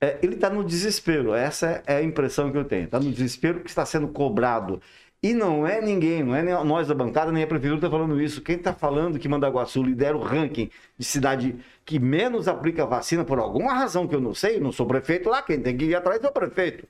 [0.00, 2.84] É, ele está no desespero, essa é a impressão que eu tenho.
[2.84, 4.80] Está no desespero que está sendo cobrado.
[5.22, 8.42] E não é ninguém, não é nós da bancada, nem a prefeitura está falando isso.
[8.42, 13.38] Quem está falando que Mandaguaçu lidera o ranking de cidade que menos aplica vacina por
[13.38, 16.22] alguma razão que eu não sei, não sou prefeito lá, quem tem que ir atrás
[16.22, 16.86] é o prefeito.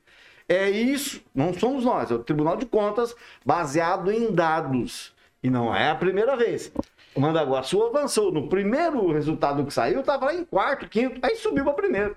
[0.48, 5.14] É isso, não somos nós, é o Tribunal de Contas baseado em dados.
[5.42, 6.72] E não é a primeira vez.
[7.14, 8.32] O Mandaguaçu avançou.
[8.32, 12.16] No primeiro resultado que saiu, estava lá em quarto, quinto, aí subiu para primeiro.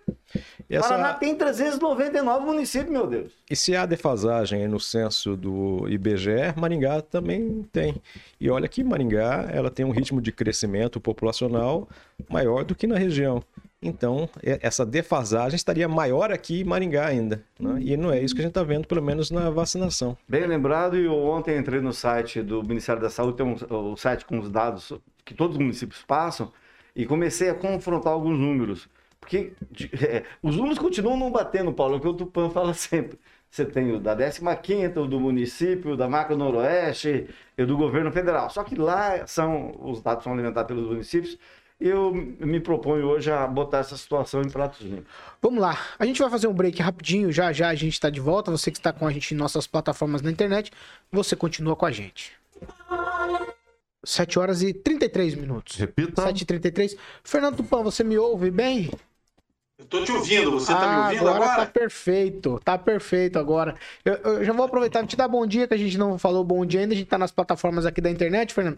[0.69, 0.89] Essa...
[0.89, 3.32] Paraná tem 399 municípios, meu Deus.
[3.49, 7.95] E se há defasagem no censo do IBGE, Maringá também tem.
[8.39, 11.89] E olha que Maringá ela tem um ritmo de crescimento populacional
[12.29, 13.41] maior do que na região.
[13.82, 17.41] Então, essa defasagem estaria maior aqui em Maringá ainda.
[17.58, 17.77] Né?
[17.79, 20.17] E não é isso que a gente está vendo, pelo menos na vacinação.
[20.27, 24.25] Bem lembrado, e ontem entrei no site do Ministério da Saúde, tem um, um site
[24.25, 24.91] com os dados
[25.23, 26.51] que todos os municípios passam,
[26.95, 28.89] e comecei a confrontar alguns números.
[29.19, 29.53] Porque
[30.01, 33.19] é, os números continuam não batendo, Paulo, é o que o Tupan fala sempre.
[33.49, 37.27] Você tem o da 15ª, o do município, da Macro Noroeste
[37.58, 38.49] e do governo federal.
[38.49, 41.38] Só que lá são os dados são alimentados pelos municípios
[41.79, 45.05] eu me proponho hoje a botar essa situação em pratos limpos.
[45.41, 45.79] Vamos lá.
[45.97, 47.32] A gente vai fazer um break rapidinho.
[47.32, 48.51] Já já a gente está de volta.
[48.51, 50.71] Você que está com a gente em nossas plataformas na internet,
[51.10, 52.34] você continua com a gente.
[54.03, 55.77] 7 horas e 33 minutos.
[55.77, 56.21] Repita.
[56.21, 56.97] 7 e 33.
[57.23, 58.91] Fernando Tupan, você me ouve bem?
[59.80, 61.46] Eu tô te ouvindo, você tá ah, me ouvindo agora?
[61.46, 61.65] agora?
[61.65, 63.78] Tá perfeito, tá perfeito agora.
[64.04, 66.44] Eu, eu já vou aproveitar e te dar bom dia, que a gente não falou
[66.44, 68.78] bom dia ainda, a gente tá nas plataformas aqui da internet, Fernando.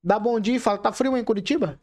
[0.00, 1.80] Dá bom dia e fala, tá frio em Curitiba?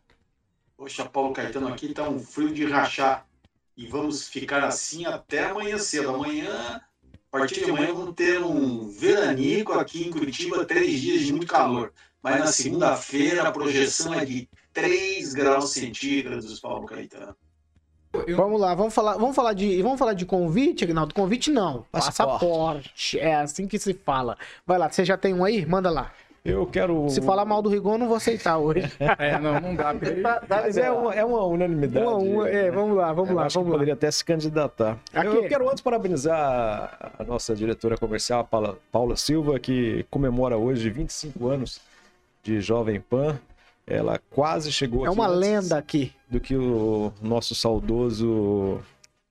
[0.77, 3.27] Poxa, Paulo Caetano, aqui tá um frio de rachar.
[3.75, 6.11] E vamos ficar assim até amanhã cedo.
[6.11, 6.79] Amanhã,
[7.13, 11.47] a partir de amanhã, vamos ter um veranico aqui em Curitiba, três dias de muito
[11.47, 11.91] calor.
[12.23, 17.35] Mas na segunda-feira a projeção é de 3 graus centígrados, Paulo Caetano.
[18.35, 21.13] Vamos lá, vamos falar, vamos falar de, vamos falar de convite, Agnaldo.
[21.13, 22.39] Convite não, Passaporte.
[22.39, 23.19] passaporte.
[23.19, 24.37] É assim que se fala.
[24.65, 25.65] Vai lá, você já tem um aí?
[25.65, 26.11] Manda lá.
[26.43, 27.09] Eu quero.
[27.09, 28.81] Se falar mal do Rigon, eu não vou aceitar hoje.
[29.17, 29.95] É, não, não dá.
[30.47, 32.05] Mas é uma, é uma unanimidade.
[32.05, 33.73] Uma, uma, é, vamos lá, vamos Eu lá, acho que vamos lá.
[33.77, 34.99] poderia até se candidatar.
[35.11, 35.27] Aqui.
[35.27, 40.87] Eu quero antes parabenizar a nossa diretora comercial, a Paula, Paula Silva, que comemora hoje
[40.91, 41.81] 25 anos
[42.43, 43.39] de Jovem Pan.
[43.87, 46.11] Ela quase chegou É uma lenda aqui.
[46.29, 48.79] do que o nosso saudoso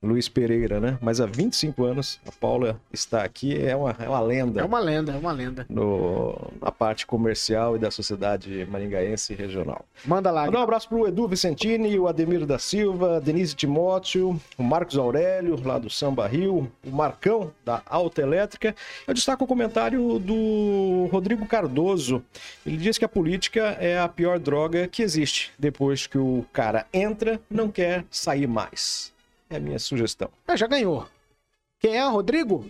[0.03, 0.97] Luiz Pereira, né?
[1.01, 4.61] Mas há 25 anos a Paula está aqui, é uma, é uma lenda.
[4.61, 5.65] É uma lenda, é uma lenda.
[5.69, 9.83] No, na parte comercial e da sociedade maringaense regional.
[10.05, 10.45] Manda lá.
[10.45, 15.59] Mandar um abraço pro Edu Vicentini, o Ademiro da Silva, Denise Timóteo, o Marcos Aurélio,
[15.63, 18.75] lá do Samba Rio, o Marcão, da Alta Elétrica.
[19.07, 22.23] Eu destaco o comentário do Rodrigo Cardoso.
[22.65, 25.51] Ele diz que a política é a pior droga que existe.
[25.57, 29.14] Depois que o cara entra, não quer sair mais.
[29.49, 30.29] É a minha sugestão.
[30.47, 31.07] Ah, já ganhou.
[31.79, 32.07] Quem é?
[32.07, 32.65] Rodrigo?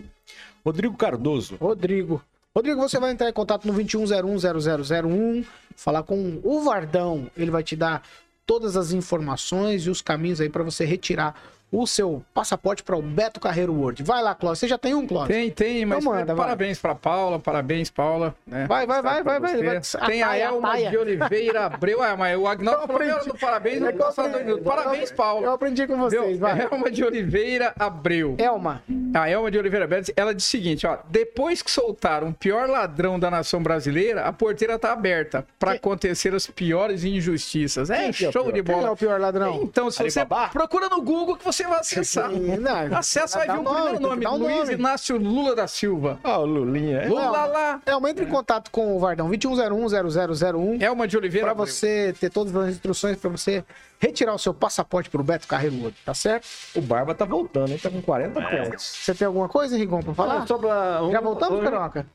[0.64, 1.56] Rodrigo Cardoso.
[1.56, 2.22] Rodrigo.
[2.56, 5.46] Rodrigo, você vai entrar em contato no 21010001,
[5.76, 7.30] falar com o Vardão.
[7.36, 8.02] Ele vai te dar
[8.46, 11.40] todas as informações e os caminhos aí para você retirar
[11.82, 14.04] o seu passaporte para o Beto Carreiro World.
[14.04, 14.60] Vai lá, Clóvis.
[14.60, 15.36] Você já tem um, Clóvis?
[15.36, 18.36] Tem, tem, mas Então manda, parabéns pra Paula, parabéns, Paula.
[18.48, 18.66] né?
[18.68, 19.82] Vai, vai, vai, vai, vai, vai.
[20.08, 20.90] Tem a Ataia, Elma ataia.
[20.90, 22.02] de Oliveira Abreu.
[22.02, 24.62] Ah, mas o Agnaldo falou do parabéns, É eu aprendi.
[24.62, 25.46] Parabéns, Paula.
[25.46, 26.62] Eu aprendi com vocês, vai.
[26.62, 28.36] Elma de Oliveira Abreu.
[28.38, 28.82] Elma.
[29.14, 30.98] A Elma de Oliveira Abreu, ela disse o seguinte, ó.
[31.10, 36.34] Depois que soltaram o pior ladrão da nação brasileira, a porteira tá aberta para acontecer
[36.34, 37.90] as piores injustiças.
[37.90, 38.88] É Quem é show de Quem bola.
[38.88, 39.62] é o pior ladrão?
[39.64, 42.30] Então, se você procura no Google que você vai acessar.
[42.32, 44.74] Não, Acessa, vai ver o nome, primeiro nome, um Luiz nome.
[44.74, 46.20] Inácio Lula da Silva.
[46.24, 47.00] Ah, o Lulinha.
[47.00, 47.08] É?
[47.08, 47.82] Lula lá.
[47.86, 49.30] Elma, entre em contato com o Vardão.
[49.30, 50.82] 21010001.
[50.82, 51.68] Elma de Oliveira Para Abreu.
[51.68, 53.64] você ter todas as instruções para você
[54.00, 56.46] retirar o seu passaporte pro Beto Carreiro tá certo?
[56.76, 57.80] O Barba tá voltando, hein?
[57.82, 58.84] Tá com 40 pontos.
[58.84, 60.40] Você tem alguma coisa, Rigon, pra falar?
[60.40, 62.06] Não, só pra Já voltamos, Caroca?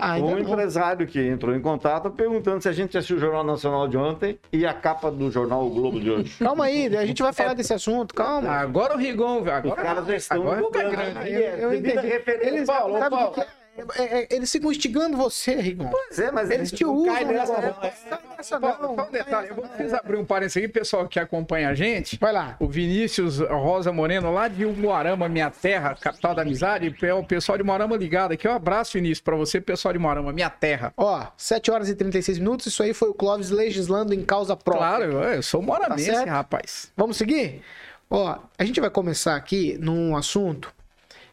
[0.00, 3.86] Ah, um empresário que entrou em contato perguntando se a gente assistiu o Jornal Nacional
[3.88, 6.36] de ontem e a capa do jornal O Globo de hoje.
[6.42, 8.48] Calma aí, a gente vai falar desse assunto, calma.
[8.50, 11.12] Agora o Rigon, Os agora, caras já estão agora fica programa.
[11.12, 11.30] grande.
[11.32, 13.28] Eu, é Paulo.
[13.28, 13.59] que que é?
[13.96, 15.88] É, é, eles ficam instigando você, Rigon.
[15.88, 17.14] Pois é, mas eles, te usam.
[17.14, 17.74] Cai nessa, né?
[17.80, 17.80] não.
[17.80, 17.88] não.
[17.88, 19.64] É, não, não, não um detalhe, eu vou
[19.98, 22.18] abrir um parênteses aqui, pessoal que acompanha a gente.
[22.18, 22.56] Vai lá.
[22.58, 26.94] O Vinícius Rosa Moreno, lá de Moarama, minha terra, capital da amizade.
[27.02, 28.46] É o pessoal de Moarama ligado aqui.
[28.48, 30.92] Um abraço, Vinícius, pra você, pessoal de Moarama, minha terra.
[30.96, 32.66] Ó, 7 horas e 36 minutos.
[32.66, 34.86] Isso aí foi o Clóvis legislando em causa própria.
[34.86, 35.04] Claro,
[35.34, 36.90] eu sou moramense, tá rapaz.
[36.96, 37.62] Vamos seguir?
[38.08, 40.72] Ó, a gente vai começar aqui num assunto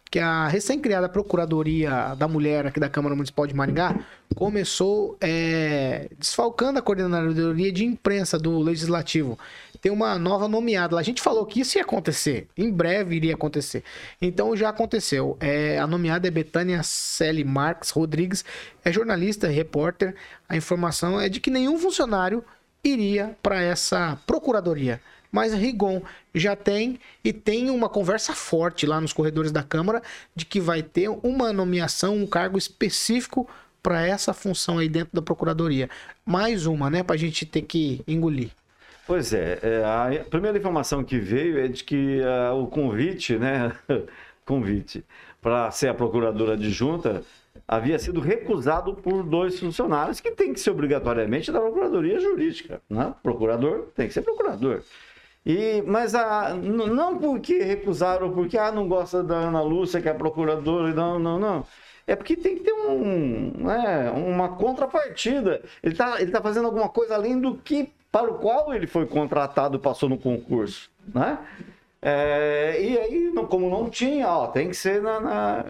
[0.10, 4.00] que a recém-criada Procuradoria da Mulher aqui da Câmara Municipal de Maringá
[4.36, 9.38] começou é, desfalcando a coordenadoria de imprensa do Legislativo.
[9.82, 11.02] Tem uma nova nomeada lá.
[11.02, 13.84] A gente falou que isso ia acontecer, em breve iria acontecer.
[14.22, 15.38] Então já aconteceu.
[15.40, 18.44] É, a nomeada é Betânia Celi Marques Rodrigues,
[18.84, 20.16] é jornalista, repórter.
[20.48, 22.44] A informação é de que nenhum funcionário
[22.84, 25.02] iria para essa procuradoria.
[25.32, 26.02] Mas Rigon
[26.34, 30.02] já tem e tem uma conversa forte lá nos corredores da Câmara
[30.36, 33.48] de que vai ter uma nomeação, um cargo específico
[33.82, 35.90] para essa função aí dentro da procuradoria.
[36.26, 38.50] Mais uma, né, para a gente ter que engolir.
[39.06, 43.74] Pois é, é, a primeira informação que veio é de que ah, o convite, né,
[44.46, 45.06] convite
[45.42, 47.24] para ser a procuradora adjunta
[47.66, 53.14] havia sido recusado por dois funcionários que tem que ser obrigatoriamente da procuradoria jurídica, né?
[53.24, 54.82] Procurador tem que ser procurador.
[55.48, 60.10] E, mas a, n- não porque recusaram, porque ah, não gosta da Ana Lúcia, que
[60.10, 61.66] é procuradora, não, não, não.
[62.06, 65.62] É porque tem que ter um, né, uma contrapartida.
[65.82, 69.06] Ele está ele tá fazendo alguma coisa além do que para o qual ele foi
[69.06, 71.40] contratado, passou no concurso, né?
[72.02, 75.66] É, e aí, como não tinha, ó, tem que ser na, na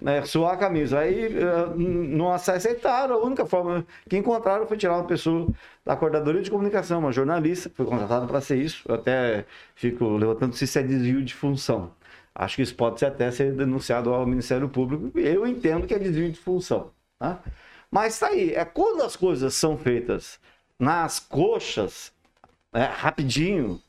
[0.00, 1.00] né, suar a camisa.
[1.00, 5.48] Aí eh, não aceitaram, a única forma que encontraram foi tirar uma pessoa
[5.84, 8.84] da coordenadoria de comunicação, uma jornalista, foi contratada para ser isso.
[8.88, 9.44] Eu até
[9.74, 11.92] fico levantando se isso é desvio de função.
[12.34, 15.18] Acho que isso pode ser até ser denunciado ao Ministério Público.
[15.18, 16.90] Eu entendo que é desvio de função.
[17.18, 17.40] Tá?
[17.90, 20.38] Mas tá aí, é quando as coisas são feitas
[20.78, 22.12] nas coxas,
[22.72, 23.80] né, rapidinho,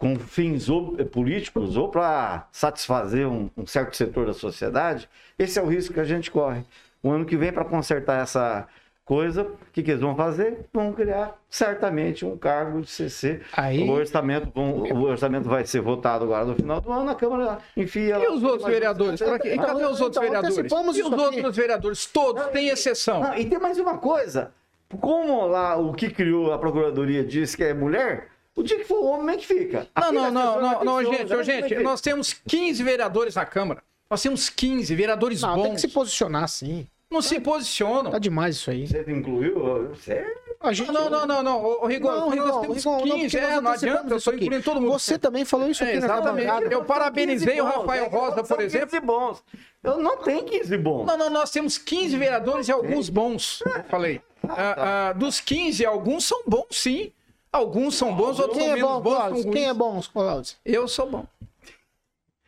[0.00, 5.06] com fins ou- eh, políticos ou para satisfazer um, um certo setor da sociedade,
[5.38, 6.62] esse é o risco que a gente corre.
[7.02, 8.66] O ano que vem, para consertar essa
[9.04, 10.60] coisa, o que, que eles vão fazer?
[10.72, 13.40] Vão criar certamente um cargo de CC.
[13.54, 17.14] Aí- O, orçamento, vão- o orçamento vai ser votado agora no final do ano, a
[17.14, 18.18] Câmara enfia.
[18.18, 19.20] E os outros vereadores?
[19.20, 19.52] Pra quê?
[19.52, 20.56] Então, Cadê os outros então, vereadores?
[20.56, 20.60] E
[21.02, 21.36] os aqui.
[21.36, 22.06] outros vereadores?
[22.06, 23.20] Todos, tem exceção.
[23.20, 24.50] Não, e tem mais uma coisa.
[24.98, 28.28] Como lá o que criou a Procuradoria diz que é mulher,
[28.60, 29.88] o dia que for homem, como é que fica?
[29.96, 31.82] Não, não, não, não, não, gente, é gente, fica?
[31.82, 33.82] nós temos 15 vereadores na Câmara.
[34.10, 35.80] Nós temos 15 vereadores Não, tem que bons.
[35.80, 36.86] se posicionar sim.
[37.10, 38.10] Não se posicionam.
[38.10, 38.86] Tá demais isso aí.
[38.86, 39.88] Você incluiu?
[39.88, 40.24] Você...
[40.60, 40.92] A gente...
[40.92, 41.64] Não, não, não, não.
[41.64, 43.22] Ô, Rigon, Não, nós Rigon, temos Rigon, não, 15.
[43.22, 44.44] porque é, nós não adianta, eu aqui.
[44.44, 44.92] incluindo todo mundo.
[44.92, 46.46] Você também falou isso aqui É, na exatamente.
[46.46, 46.72] bancada.
[46.74, 49.00] Eu parabenizei o 15 Rafael bons, Rosa, por 15 exemplo.
[49.00, 49.42] bons.
[49.82, 51.06] Eu não tenho 15 bons.
[51.06, 53.62] Não, não, nós temos 15 vereadores e alguns bons.
[53.64, 54.20] Eu falei.
[54.48, 57.12] Ah, ah, dos 15, alguns são bons, sim.
[57.52, 59.14] Alguns são bons, outros Quem são é menos bom, bons.
[59.16, 59.50] Cláudio?
[59.50, 60.56] Quem é bom, Cláudio?
[60.64, 61.24] Eu sou bom.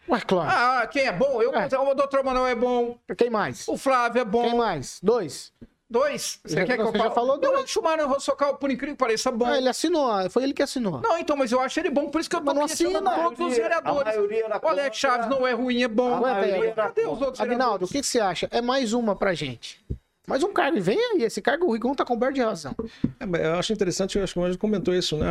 [0.09, 0.53] Ué, Cláudio.
[0.57, 1.43] Ah, quem é bom?
[1.43, 1.67] Eu, É.
[1.79, 2.97] O doutor Manuel é bom.
[3.17, 3.67] Quem mais?
[3.69, 4.43] O Flávio é bom.
[4.43, 4.99] Quem mais?
[5.03, 5.53] Dois.
[5.91, 6.41] Dois.
[6.43, 7.15] Você Já- quer que eu você já fale?
[7.15, 7.65] falou Eu dois.
[7.65, 9.45] acho o Mário Rossocal, por incrível que pareça, bom.
[9.45, 11.01] Ah, ele assinou, foi ele que assinou.
[11.03, 13.01] Não, então, mas eu acho ele bom, por isso que eu tô não assina.
[13.03, 14.17] todos os vereadores.
[14.17, 14.93] O Alex contra.
[14.95, 16.15] Chaves não é ruim, é bom.
[16.15, 18.49] A maioria era Cadê os outros Aguinaldo, o que, que você acha?
[18.51, 19.85] É mais uma pra gente.
[20.27, 20.81] Mais um cargo.
[20.81, 22.75] Vem aí, esse cargo, o Rigon tá coberto de razão.
[23.18, 25.27] É, mas eu acho interessante, eu acho que a gente comentou isso, né?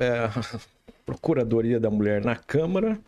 [0.00, 0.30] É, é- é a
[1.06, 2.98] Procuradoria da Mulher na Câmara.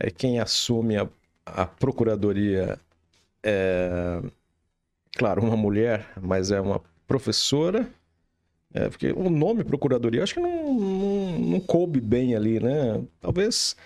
[0.00, 1.06] é quem assume a,
[1.44, 2.78] a procuradoria
[3.42, 4.20] é,
[5.16, 7.88] claro, uma mulher, mas é uma professora.
[8.74, 13.02] É, porque o nome procuradoria, acho que não, não, não coube bem ali, né?
[13.20, 13.76] Talvez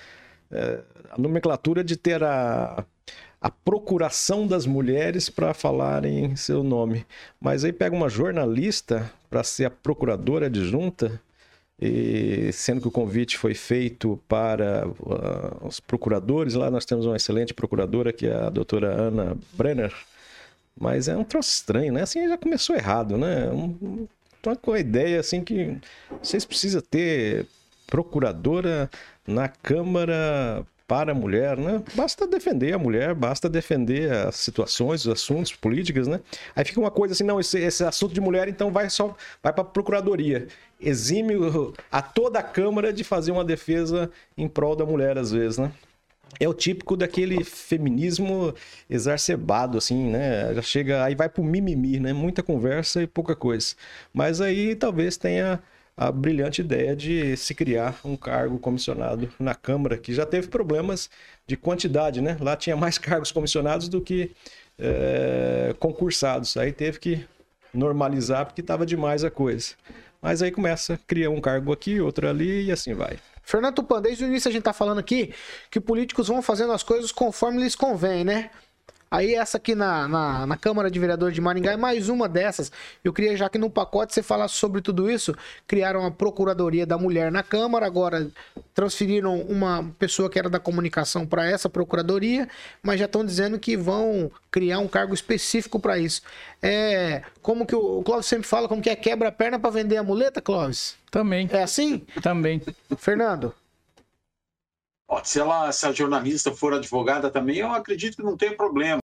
[0.50, 0.80] é,
[1.11, 2.84] a nomenclatura de ter a,
[3.41, 7.07] a procuração das mulheres para falarem seu nome.
[7.41, 11.20] Mas aí pega uma jornalista para ser a procuradora adjunta,
[11.80, 17.16] e sendo que o convite foi feito para uh, os procuradores, lá nós temos uma
[17.16, 19.95] excelente procuradora que é a doutora Ana Brenner,
[20.78, 22.03] mas é um troço estranho, né?
[22.03, 23.49] Assim já começou errado, né?
[23.51, 24.07] Um,
[24.61, 25.78] com a ideia assim que
[26.22, 27.47] vocês precisam ter
[27.86, 28.91] procuradora
[29.26, 31.80] na Câmara para a mulher, né?
[31.95, 36.18] Basta defender a mulher, basta defender as situações, os assuntos, políticas, né?
[36.57, 39.53] Aí fica uma coisa assim, não, esse, esse assunto de mulher então vai só vai
[39.53, 40.49] para a procuradoria.
[40.80, 41.34] Exime
[41.93, 45.70] a toda a Câmara de fazer uma defesa em prol da mulher às vezes, né?
[46.41, 48.53] É o típico daquele feminismo
[48.88, 50.53] exacerbado, assim, né?
[50.55, 52.12] Já chega, aí vai pro mimimi, né?
[52.12, 53.76] Muita conversa e pouca coisa.
[54.12, 55.61] Mas aí talvez tenha
[56.01, 61.11] a brilhante ideia de se criar um cargo comissionado na Câmara, que já teve problemas
[61.46, 62.38] de quantidade, né?
[62.40, 64.34] Lá tinha mais cargos comissionados do que
[64.78, 66.57] é, concursados.
[66.57, 67.28] Aí teve que
[67.74, 69.74] normalizar porque estava demais a coisa.
[70.22, 73.18] Mas aí começa a criar um cargo aqui, outro ali e assim vai.
[73.42, 75.34] Fernando Tupan, desde o início a gente tá falando aqui
[75.70, 78.48] que políticos vão fazendo as coisas conforme lhes convém, né?
[79.11, 82.70] Aí essa aqui na, na, na, Câmara de Vereadores de Maringá é mais uma dessas.
[83.02, 85.34] Eu queria já que no pacote você falasse sobre tudo isso.
[85.66, 88.30] Criaram a Procuradoria da Mulher na Câmara, agora
[88.72, 92.48] transferiram uma pessoa que era da comunicação para essa Procuradoria,
[92.80, 96.22] mas já estão dizendo que vão criar um cargo específico para isso.
[96.62, 100.04] É, como que o, o Clóvis sempre fala, como que é quebra-perna para vender a
[100.04, 100.94] muleta, Clóvis?
[101.11, 101.48] Também.
[101.52, 102.06] É assim?
[102.22, 102.62] Também.
[102.96, 103.52] Fernando?
[105.24, 108.99] se ela, se a jornalista for advogada também, eu acredito que não tem problema.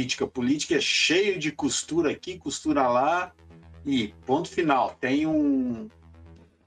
[0.00, 3.32] Política, política é cheio de costura aqui, costura lá
[3.84, 4.96] e ponto final.
[5.00, 5.88] Tem um,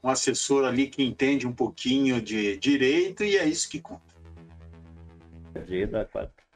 [0.03, 4.01] um assessor ali que entende um pouquinho de direito e é isso que conta.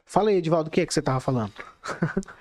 [0.04, 1.54] Fala aí, Edivaldo, o que é que você estava falando?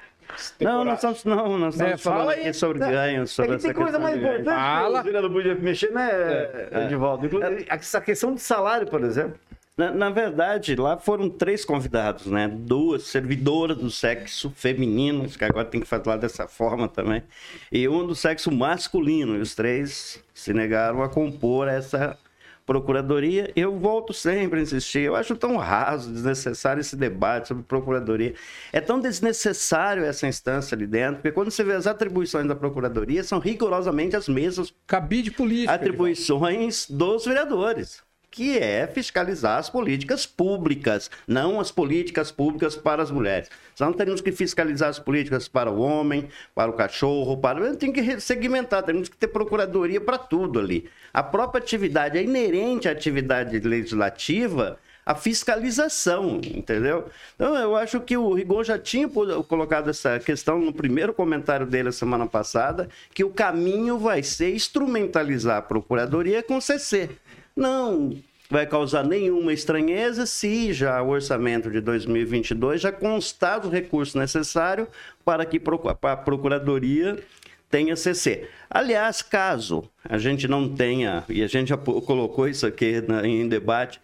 [0.59, 2.53] Não, nós estamos, não, nós estamos É, falando aí.
[2.53, 5.03] sobre ganhos, sobre É que essa tem coisa questão mais importante Fala.
[5.03, 6.83] que o não podia mexer, né, É.
[6.85, 7.25] Edivaldo?
[7.27, 9.39] Inclusive, essa questão de salário, por exemplo.
[9.77, 12.47] Na, na verdade, lá foram três convidados, né?
[12.47, 17.21] Duas servidoras do sexo feminino, que agora tem que falar dessa forma também,
[17.69, 19.35] e um do sexo masculino.
[19.35, 22.17] E os três se negaram a compor essa
[22.65, 23.51] procuradoria.
[23.53, 25.01] Eu volto sempre a insistir.
[25.01, 28.33] Eu acho tão raso, desnecessário esse debate sobre procuradoria.
[28.71, 33.23] É tão desnecessário essa instância ali dentro, porque quando você vê as atribuições da procuradoria,
[33.23, 35.71] são rigorosamente as mesmas Cabide político.
[35.71, 38.01] atribuições dos vereadores,
[38.35, 43.49] que é fiscalizar as políticas públicas, não as políticas públicas para as mulheres.
[43.79, 47.73] Nós não temos que fiscalizar as políticas para o homem, para o cachorro, para.
[47.77, 50.89] Tem que segmentar, temos que ter procuradoria para tudo ali.
[51.13, 54.77] A própria atividade é inerente à atividade legislativa.
[55.05, 57.05] A fiscalização, entendeu?
[57.35, 61.89] Então, eu acho que o Rigon já tinha colocado essa questão no primeiro comentário dele
[61.89, 67.11] a semana passada, que o caminho vai ser instrumentalizar a Procuradoria com CC.
[67.55, 68.17] Não
[68.49, 74.87] vai causar nenhuma estranheza se já o orçamento de 2022 já constar o recurso necessário
[75.23, 75.61] para que
[76.03, 77.23] a Procuradoria
[77.69, 78.47] tenha CC.
[78.69, 83.99] Aliás, caso a gente não tenha, e a gente já colocou isso aqui em debate,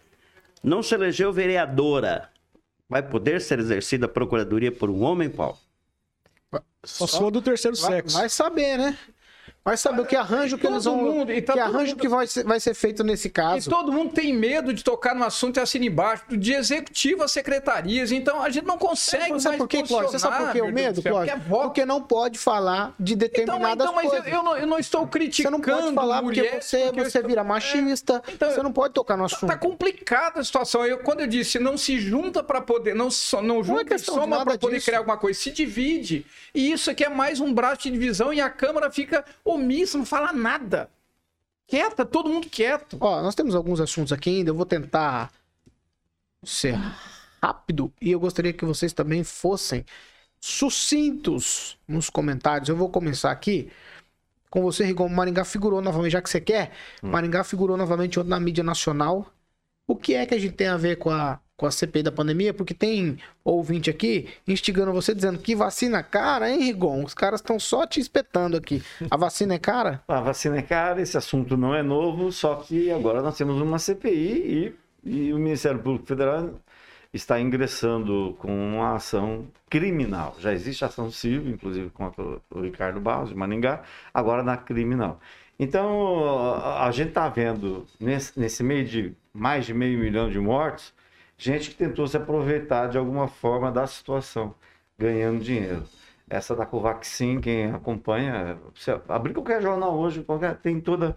[0.62, 2.28] não se elegeu vereadora,
[2.88, 5.58] vai poder ser exercida a Procuradoria por um homem, Paulo?
[6.84, 8.16] Só sou do terceiro Vai, sexo.
[8.16, 8.98] vai saber, né?
[9.64, 10.96] Vai saber o que arranjo que eles vão.
[10.96, 13.70] mundo- e tá que arranjo mundo- que vai ser, vai ser feito nesse E caso.
[13.70, 18.10] todo mundo tem medo de tocar no assunto e assina embaixo, de executivo a secretarias.
[18.10, 19.82] Então a gente não consegue Sabe mais por quê?
[19.84, 21.32] Você sabe por que o medo, Cláudio?
[21.34, 21.58] Porque é.
[21.62, 25.02] Porque não pode falar de Então, determinadas então, mas eu, eu não, eu não estou
[25.02, 28.20] Você criticando não pode falar porque você, porque você estou- vira machista.
[28.32, 29.46] Então, você não pode tocar no assunto.
[29.46, 30.84] Tá complicada a situação.
[30.84, 34.14] Eu, quando eu disse não se junta para poder, não, so- não junta e questão
[34.16, 34.86] de soma para poder disso.
[34.86, 36.26] criar alguma coisa, se divide.
[36.52, 39.24] E isso aqui é mais um braço de divisão e a Câmara fica
[39.54, 40.90] omissa, não fala nada.
[41.66, 42.96] Quieta, todo mundo quieto.
[43.00, 44.50] Ó, nós temos alguns assuntos aqui ainda.
[44.50, 45.32] Eu vou tentar
[46.44, 46.74] ser
[47.42, 49.84] rápido e eu gostaria que vocês também fossem
[50.40, 52.68] sucintos nos comentários.
[52.68, 53.70] Eu vou começar aqui
[54.50, 55.08] com você, Rigon.
[55.08, 59.32] Maringá figurou novamente, já que você quer, Maringá figurou novamente ontem na mídia nacional.
[59.86, 62.12] O que é que a gente tem a ver com a, com a CPI da
[62.12, 62.52] pandemia?
[62.54, 67.04] Porque tem ouvinte aqui instigando você dizendo que vacina cara, hein, Rigon?
[67.04, 68.82] Os caras estão só te espetando aqui.
[69.10, 70.02] A vacina é cara?
[70.08, 73.78] A vacina é cara, esse assunto não é novo, só que agora nós temos uma
[73.78, 74.74] CPI
[75.04, 76.50] e E o Ministério Público Federal
[77.12, 80.34] está ingressando com uma ação criminal.
[80.38, 83.82] Já existe ação civil, inclusive contra o Ricardo Barros, de Maningá,
[84.14, 85.20] agora na criminal.
[85.58, 90.92] Então, a gente está vendo, nesse, nesse meio de mais de meio milhão de mortos,
[91.42, 94.54] gente que tentou se aproveitar de alguma forma da situação,
[94.96, 95.84] ganhando dinheiro.
[96.30, 98.92] Essa da Covaxin, quem acompanha, você
[99.34, 101.16] qualquer jornal hoje, qualquer, tem toda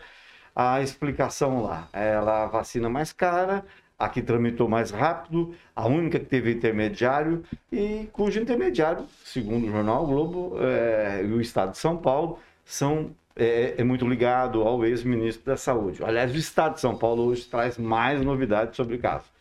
[0.56, 1.88] a explicação lá.
[1.94, 3.64] Ela a vacina mais cara,
[4.00, 9.72] a que tramitou mais rápido, a única que teve intermediário e cujo intermediário, segundo o
[9.72, 14.84] jornal Globo é, e o Estado de São Paulo, são é, é muito ligado ao
[14.86, 16.04] ex-ministro da Saúde.
[16.04, 19.35] Aliás, o Estado de São Paulo hoje traz mais novidades sobre o caso.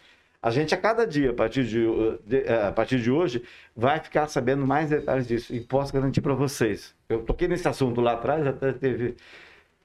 [0.44, 1.86] A gente, a cada dia, a partir de,
[2.26, 3.42] de, é, a partir de hoje,
[3.74, 5.54] vai ficar sabendo mais detalhes disso.
[5.54, 6.94] E posso garantir para vocês.
[7.08, 9.16] Eu toquei nesse assunto lá atrás, até teve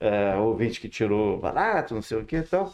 [0.01, 2.74] é, ouvinte que tirou barato, não sei o que e tal.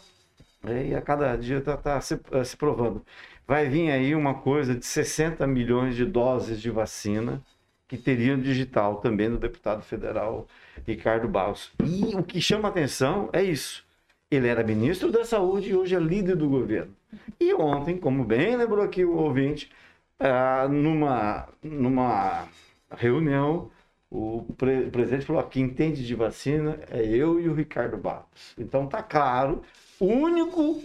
[0.64, 3.06] E a cada dia está tá se, é, se provando.
[3.46, 7.40] Vai vir aí uma coisa de 60 milhões de doses de vacina
[7.86, 10.48] que teriam digital também do deputado federal
[10.84, 11.70] Ricardo Barros.
[11.84, 13.86] E o que chama atenção é isso.
[14.28, 16.92] Ele era ministro da Saúde e hoje é líder do governo.
[17.40, 19.70] E ontem, como bem lembrou aqui o ouvinte,
[20.18, 22.48] ah, numa, numa
[22.90, 23.70] reunião,
[24.10, 28.54] o, pre presidente falou: quem entende de vacina é eu e o Ricardo Barros.
[28.58, 29.62] Então tá claro,
[30.00, 30.82] o único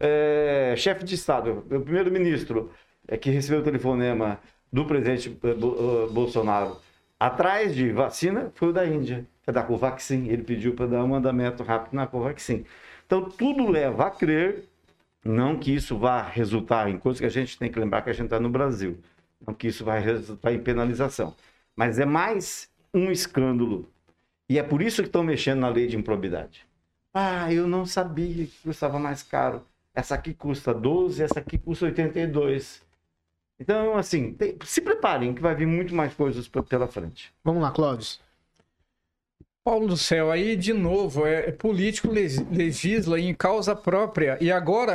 [0.00, 2.70] é, chefe de Estado, o primeiro-ministro,
[3.06, 4.40] é que recebeu o telefonema
[4.72, 6.78] do presidente eh, eh, Bolsonaro
[7.18, 10.28] atrás de vacina foi o da Índia, é da Covaxin.
[10.28, 12.64] Ele pediu para dar um andamento rápido na Covaxin.
[13.06, 14.64] Então, tudo leva a crer,
[15.24, 18.12] não que isso vá resultar em coisas que a gente tem que lembrar que a
[18.12, 18.98] gente está no Brasil,
[19.44, 21.34] não que isso vai resultar em penalização,
[21.74, 23.88] mas é mais um escândalo.
[24.48, 26.66] E é por isso que estão mexendo na lei de improbidade.
[27.12, 29.62] Ah, eu não sabia que custava mais caro.
[29.94, 32.82] Essa aqui custa 12, essa aqui custa 82.
[33.58, 37.32] Então, assim, se preparem que vai vir muito mais coisas pela frente.
[37.42, 38.20] Vamos lá, Clóvis.
[39.64, 44.92] Paulo do céu, aí de novo, é, é político legisla em causa própria e agora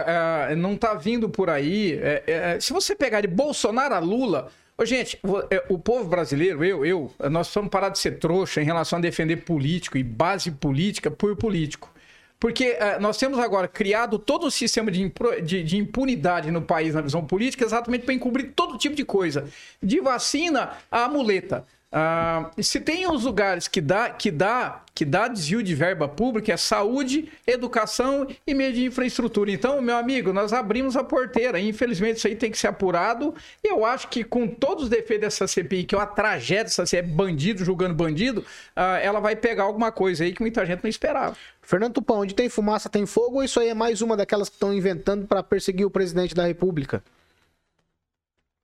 [0.52, 1.94] é, não tá vindo por aí.
[1.94, 6.08] É, é, se você pegar de Bolsonaro a Lula, Ô, gente, o, é, o, povo
[6.08, 10.04] brasileiro, eu, eu, nós vamos parar de ser trouxa em relação a defender político e
[10.04, 11.92] base política por político.
[12.40, 15.12] Porque uh, nós temos agora criado todo um sistema de,
[15.44, 19.50] de, de impunidade no país, na visão política, exatamente para encobrir todo tipo de coisa.
[19.84, 21.66] De vacina a muleta.
[21.92, 26.54] Uh, se tem os lugares que dá, que dá, que dá desvio de verba pública,
[26.54, 29.52] é saúde, educação e meio de infraestrutura.
[29.52, 31.60] Então, meu amigo, nós abrimos a porteira.
[31.60, 33.34] Infelizmente, isso aí tem que ser apurado.
[33.64, 36.86] E eu acho que com todos os defeitos dessa CPI, que é uma tragédia, essa
[36.86, 40.84] CPI, é bandido julgando bandido, uh, ela vai pegar alguma coisa aí que muita gente
[40.84, 41.36] não esperava.
[41.62, 44.56] Fernando Tupão, onde tem fumaça tem fogo ou isso aí é mais uma daquelas que
[44.56, 47.04] estão inventando para perseguir o presidente da República?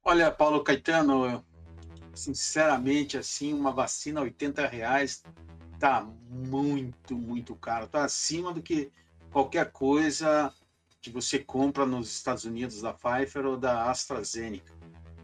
[0.03, 1.43] Olha, Paulo Caetano,
[2.15, 5.23] sinceramente, assim, uma vacina 80 reais
[5.79, 7.87] tá muito, muito caro.
[7.87, 8.91] Tá acima do que
[9.31, 10.53] qualquer coisa
[11.01, 14.73] que você compra nos Estados Unidos da Pfizer ou da AstraZeneca.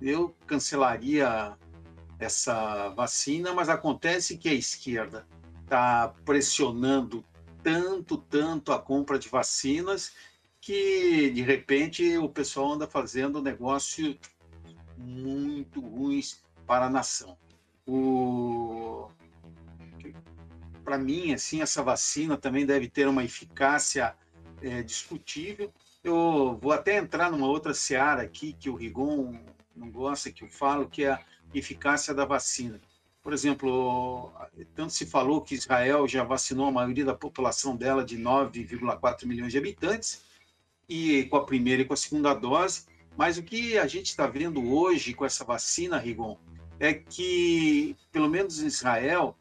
[0.01, 1.57] Eu cancelaria
[2.19, 5.25] essa vacina, mas acontece que a esquerda
[5.63, 7.25] está pressionando
[7.63, 10.11] tanto, tanto a compra de vacinas
[10.59, 14.17] que de repente o pessoal anda fazendo negócio
[14.97, 16.41] muito ruins
[16.71, 17.37] para a nação.
[17.85, 19.09] O...
[20.85, 24.15] Para mim, assim, essa vacina também deve ter uma eficácia
[24.61, 25.73] é, discutível.
[26.01, 29.37] Eu vou até entrar numa outra seara aqui que o Rigon
[29.75, 31.21] não gosta que eu falo, que é a
[31.53, 32.79] eficácia da vacina.
[33.21, 34.31] Por exemplo,
[34.73, 39.51] tanto se falou que Israel já vacinou a maioria da população dela de 9,4 milhões
[39.51, 40.23] de habitantes,
[40.87, 42.85] e com a primeira e com a segunda dose,
[43.17, 46.39] mas o que a gente está vendo hoje com essa vacina, Rigon,
[46.81, 49.37] é que, pelo menos em Israel,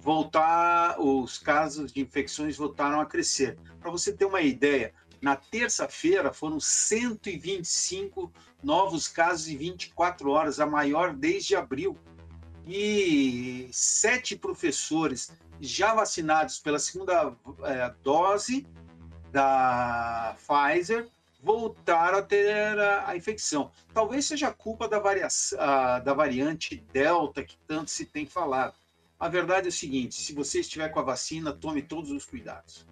[0.00, 3.56] voltar os casos de infecções voltaram a crescer.
[3.78, 10.66] Para você ter uma ideia, na terça-feira foram 125 novos casos em 24 horas, a
[10.66, 11.96] maior desde abril.
[12.66, 18.66] E sete professores já vacinados pela segunda é, dose
[19.30, 21.08] da Pfizer
[21.44, 23.70] voltaram a ter a, a infecção.
[23.92, 25.58] Talvez seja culpa da, variação,
[26.02, 28.74] da variante Delta que tanto se tem falado.
[29.20, 32.86] A verdade é o seguinte: se você estiver com a vacina, tome todos os cuidados.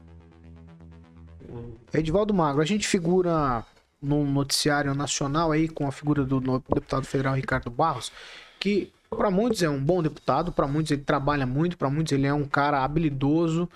[1.92, 3.64] Edivaldo Magro, a gente figura
[4.00, 8.12] num noticiário nacional aí com a figura do deputado federal Ricardo Barros,
[8.58, 12.26] que para muitos é um bom deputado, para muitos ele trabalha muito, para muitos ele
[12.26, 13.68] é um cara habilidoso.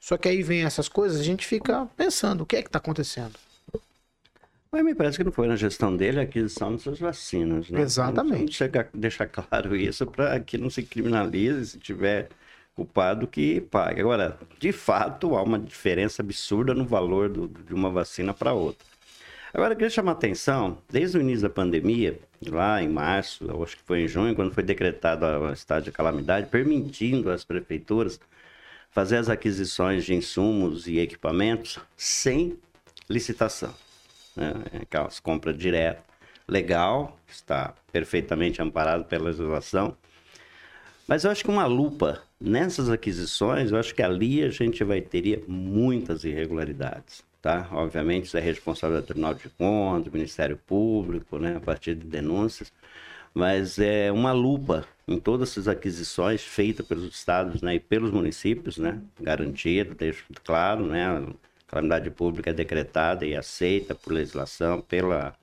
[0.00, 2.78] Só que aí vem essas coisas, a gente fica pensando, o que é que está
[2.78, 3.34] acontecendo?
[4.72, 7.80] Mas me parece que não foi na gestão dele a aquisição dessas vacinas, né?
[7.80, 8.56] Exatamente.
[8.56, 12.28] Vamos deixar claro isso para que não se criminalize se tiver
[12.72, 14.00] culpado que pague.
[14.00, 18.86] Agora, de fato, há uma diferença absurda no valor do, de uma vacina para outra.
[19.52, 23.76] Agora, eu queria chamar a atenção, desde o início da pandemia, lá em março, acho
[23.76, 28.20] que foi em junho, quando foi decretado o estado de calamidade, permitindo às prefeituras
[28.92, 32.56] fazer as aquisições de insumos e equipamentos sem
[33.08, 33.74] licitação
[34.36, 34.52] né?
[34.82, 36.04] aquelas compras diretas,
[36.46, 39.96] legal, está perfeitamente amparado pela legislação.
[41.06, 45.00] Mas eu acho que uma lupa nessas aquisições, eu acho que ali a gente vai
[45.00, 47.68] teria muitas irregularidades, tá?
[47.72, 52.06] Obviamente isso é responsabilidade do Tribunal de Contas, do Ministério Público, né, a partir de
[52.06, 52.72] denúncias,
[53.34, 58.78] mas é uma lupa em todas essas aquisições feitas pelos estados, né, e pelos municípios,
[58.78, 61.26] né, garantido, deixo claro, né,
[61.70, 65.34] calamidade pública é decretada e aceita por legislação, pela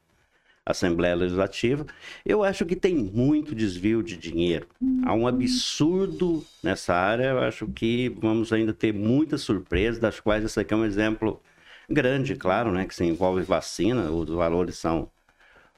[0.65, 1.85] Assembleia Legislativa,
[2.25, 4.67] eu acho que tem muito desvio de dinheiro.
[5.05, 10.43] Há um absurdo nessa área, eu acho que vamos ainda ter muitas surpresas, das quais
[10.43, 11.41] esse aqui é um exemplo
[11.89, 15.09] grande, claro, né, que se envolve vacina, os valores são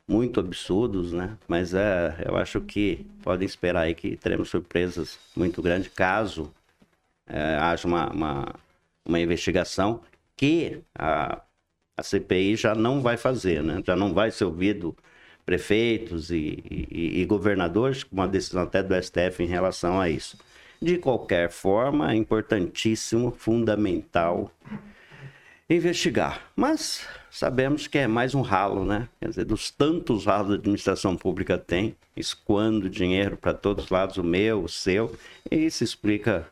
[0.08, 1.38] muito absurdos, né?
[1.48, 6.52] Mas é, eu acho que podem esperar aí que teremos surpresas muito grandes caso
[7.28, 8.56] é, haja uma, uma,
[9.06, 10.02] uma investigação
[10.40, 11.42] que a,
[11.98, 13.84] a CPI já não vai fazer, né?
[13.86, 14.96] já não vai ser ouvido
[15.46, 20.38] prefeitos e, e, e governadores, com uma decisão até do STF em relação a isso.
[20.82, 24.50] De qualquer forma, é importantíssimo, fundamental
[25.70, 26.50] investigar.
[26.56, 29.10] Mas sabemos que é mais um ralo, né?
[29.20, 34.16] Quer dizer, dos tantos ralos a administração pública tem, escoando dinheiro para todos os lados,
[34.16, 35.14] o meu, o seu,
[35.52, 36.48] e isso explica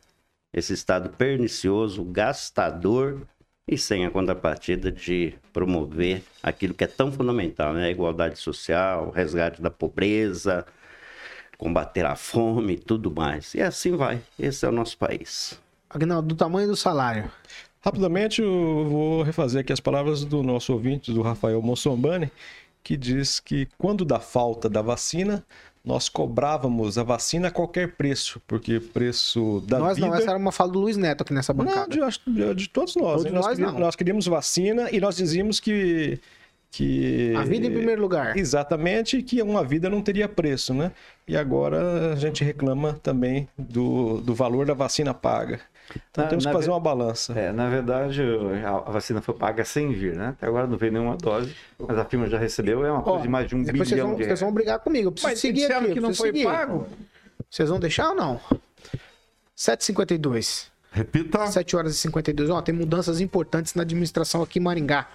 [0.53, 3.25] esse estado pernicioso, gastador
[3.67, 7.85] e sem a contrapartida de promover aquilo que é tão fundamental, né?
[7.85, 10.65] A igualdade social, o resgate da pobreza,
[11.57, 13.53] combater a fome e tudo mais.
[13.53, 14.21] E assim vai.
[14.39, 15.59] Esse é o nosso país.
[15.89, 17.29] Agnaldo, do tamanho do salário.
[17.81, 22.31] Rapidamente, eu vou refazer aqui as palavras do nosso ouvinte, do Rafael Mossombani,
[22.83, 25.45] que diz que quando dá falta da vacina,
[25.83, 30.07] nós cobrávamos a vacina a qualquer preço, porque preço da nós vida...
[30.07, 31.95] não, essa era uma fala do Luiz Neto aqui nessa bancada.
[31.95, 33.23] Não, de, de, de todos nós.
[33.23, 36.19] Todos nós, nós queríamos, nós queríamos vacina e nós dizíamos que...
[36.69, 37.33] que...
[37.37, 38.37] A vida em primeiro lugar.
[38.37, 40.91] Exatamente, que uma vida não teria preço, né?
[41.27, 45.61] E agora a gente reclama também do, do valor da vacina paga.
[46.11, 47.33] Então Na- temos que fazer ve- uma balança.
[47.33, 48.21] É, na verdade,
[48.65, 50.29] a vacina foi paga sem vir, né?
[50.29, 53.21] Até agora não veio nenhuma dose, mas a firma já recebeu, é uma coisa Ó,
[53.21, 54.39] de mais de um depois vocês bilhão vão, de vocês reais.
[54.41, 55.07] vão brigar comigo.
[55.07, 55.93] Eu preciso Mas seguir aqui.
[55.93, 56.43] que não foi seguir.
[56.45, 56.87] pago.
[57.49, 58.39] Vocês vão deixar ou não?
[59.55, 60.67] 7h52.
[60.91, 61.47] Repita.
[61.47, 62.49] 7 horas e 52.
[62.49, 65.07] Ó, tem mudanças importantes na administração aqui em Maringá.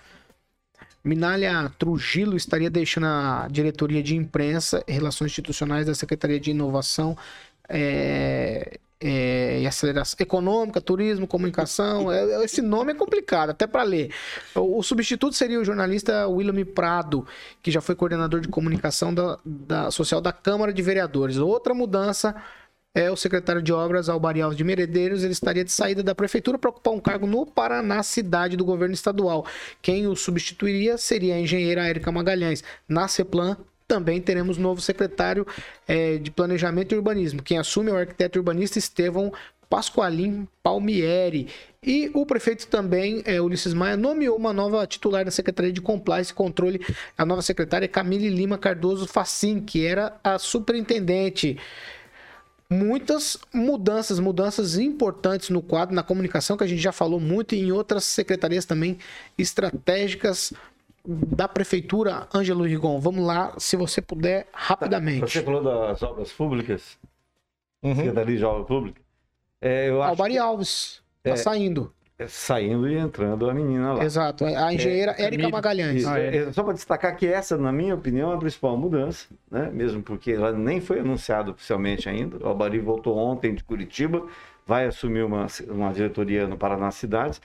[1.04, 7.16] Minalha Trujillo estaria deixando a diretoria de imprensa e relações institucionais da Secretaria de Inovação
[7.68, 12.10] é, é, e Aceleração Econômica, Turismo, Comunicação.
[12.12, 14.12] É, esse nome é complicado, até para ler.
[14.54, 17.26] O, o substituto seria o jornalista William Prado,
[17.60, 21.36] que já foi coordenador de comunicação da, da social da Câmara de Vereadores.
[21.36, 22.34] Outra mudança
[22.94, 26.58] é o secretário de obras Albari Alves de Meredeiros, ele estaria de saída da prefeitura
[26.58, 29.46] para ocupar um cargo no Paraná, cidade do governo estadual.
[29.80, 32.62] Quem o substituiria seria a engenheira Érica Magalhães.
[32.86, 33.56] Na CEPLAN
[33.92, 35.46] também teremos novo secretário
[35.86, 37.42] eh, de planejamento e urbanismo.
[37.42, 39.30] Quem assume é o arquiteto urbanista Estevão
[39.68, 41.48] Pasqualim Palmieri.
[41.82, 46.32] E o prefeito também, eh, Ulisses Maia, nomeou uma nova titular da Secretaria de Compliance
[46.32, 46.80] e Controle.
[47.18, 51.58] A nova secretária é Camille Lima Cardoso Facim, que era a superintendente
[52.70, 57.60] muitas mudanças, mudanças importantes no quadro, na comunicação, que a gente já falou muito, e
[57.60, 58.96] em outras secretarias também
[59.36, 60.54] estratégicas
[61.04, 62.28] da prefeitura.
[62.34, 65.20] Ângelo Rigon, vamos lá, se você puder, rapidamente.
[65.20, 66.98] Você falou das obras públicas,
[67.82, 67.96] Uhum.
[67.96, 69.02] Secretaria de Obras Públicas.
[69.60, 71.36] É, Albari que- Alves, tá É.
[71.36, 71.92] saindo.
[72.18, 74.04] é, saindo e entrando a menina lá.
[74.04, 76.02] Exato, a engenheira É, Érica Magalhães.
[76.02, 79.68] Isso, é, Só para destacar que essa, na minha opinião, é a principal mudança, né?
[79.72, 82.36] mesmo porque ela nem foi anunciada oficialmente ainda.
[82.38, 84.24] O Albari voltou ontem de Curitiba,
[84.64, 87.40] vai assumir uma, uma diretoria no Paraná Cidades,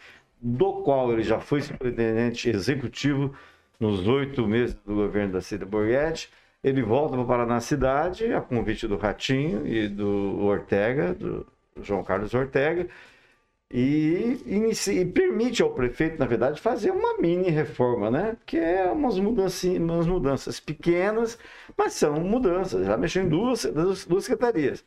[0.47, 3.35] do qual ele já foi superintendente executivo
[3.77, 6.29] nos oito meses do governo da Cida Borghetti.
[6.63, 11.45] Ele volta para Paraná Cidade, a convite do Ratinho e do Ortega, do
[11.81, 12.87] João Carlos Ortega,
[13.69, 18.37] e, inicia- e permite ao prefeito, na verdade, fazer uma mini reforma, né?
[18.45, 21.37] Que é umas mudanças, umas mudanças pequenas,
[21.77, 22.85] mas são mudanças.
[22.85, 23.65] Já mexeu em duas,
[24.07, 24.83] duas secretarias.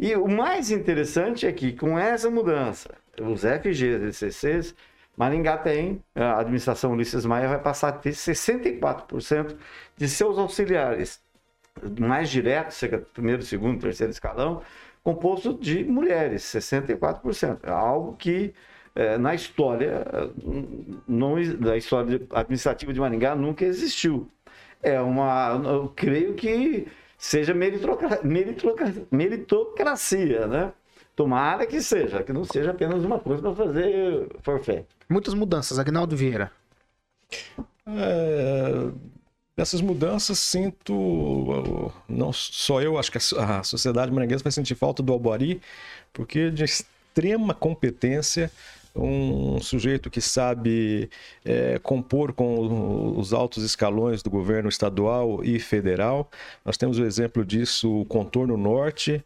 [0.00, 2.90] E o mais interessante é que, com essa mudança,
[3.20, 4.74] os FGs e CCs
[5.16, 9.56] Maringá tem, a administração Ulisses Maia vai passar a ter 64%
[9.96, 11.22] de seus auxiliares
[11.98, 12.80] mais diretos,
[13.14, 14.62] primeiro, segundo, terceiro escalão,
[15.02, 17.60] composto de mulheres, 64%.
[17.62, 18.54] É algo que
[18.94, 20.04] é, na história,
[21.06, 24.30] não, na história administrativa de Maringá nunca existiu.
[24.82, 26.86] É uma, eu creio que
[27.18, 28.20] seja meritocracia,
[29.10, 30.72] meritocracia né?
[31.16, 34.84] Tomara que seja, que não seja apenas uma coisa para fazer forfé.
[35.08, 36.52] Muitas mudanças, Agnaldo Vieira.
[37.86, 38.90] É,
[39.56, 45.10] essas mudanças sinto, não só eu, acho que a sociedade maranguesa vai sentir falta do
[45.10, 45.62] Albari,
[46.12, 48.50] porque de extrema competência,
[48.94, 51.08] um sujeito que sabe
[51.44, 56.30] é, compor com os altos escalões do governo estadual e federal.
[56.62, 59.24] Nós temos o exemplo disso, o Contorno Norte.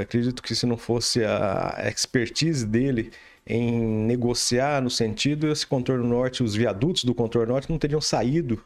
[0.00, 3.12] Acredito que se não fosse a expertise dele
[3.46, 8.62] em negociar no sentido, esse Contorno Norte, os viadutos do Contorno Norte não teriam saído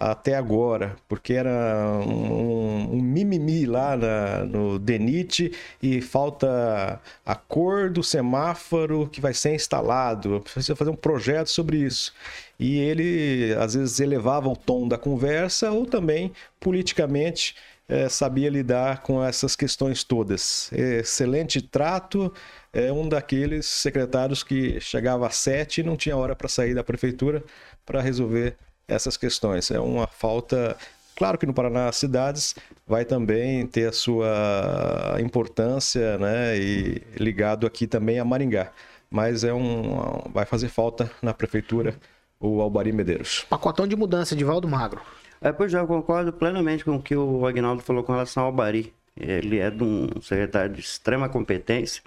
[0.00, 7.90] até agora, porque era um, um mimimi lá na, no DENIT e falta a cor
[7.90, 10.40] do semáforo que vai ser instalado.
[10.40, 12.14] Precisa fazer um projeto sobre isso.
[12.58, 17.54] E ele, às vezes, elevava o tom da conversa ou também, politicamente,
[17.90, 20.70] é, sabia lidar com essas questões todas.
[20.72, 22.32] Excelente trato,
[22.72, 26.84] é um daqueles secretários que chegava às sete e não tinha hora para sair da
[26.84, 27.42] prefeitura
[27.84, 29.72] para resolver essas questões.
[29.72, 30.76] É uma falta.
[31.16, 32.54] Claro que no Paraná as cidades
[32.86, 36.56] vai também ter a sua importância, né?
[36.56, 38.70] E ligado aqui também a Maringá.
[39.10, 40.22] Mas é um.
[40.32, 41.96] vai fazer falta na prefeitura
[42.38, 43.44] o Albari Medeiros.
[43.50, 45.02] Pacotão de mudança de Valdo Magro.
[45.40, 48.48] É, pois já eu concordo plenamente com o que o Agnaldo falou com relação ao
[48.48, 48.92] Albari.
[49.16, 52.02] Ele é de um secretário de extrema competência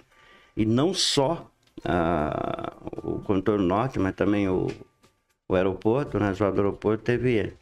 [0.56, 1.50] e não só
[1.84, 2.72] ah,
[3.02, 4.68] o contorno norte, mas também o
[5.48, 7.52] o aeroporto, né, o aeroporto teve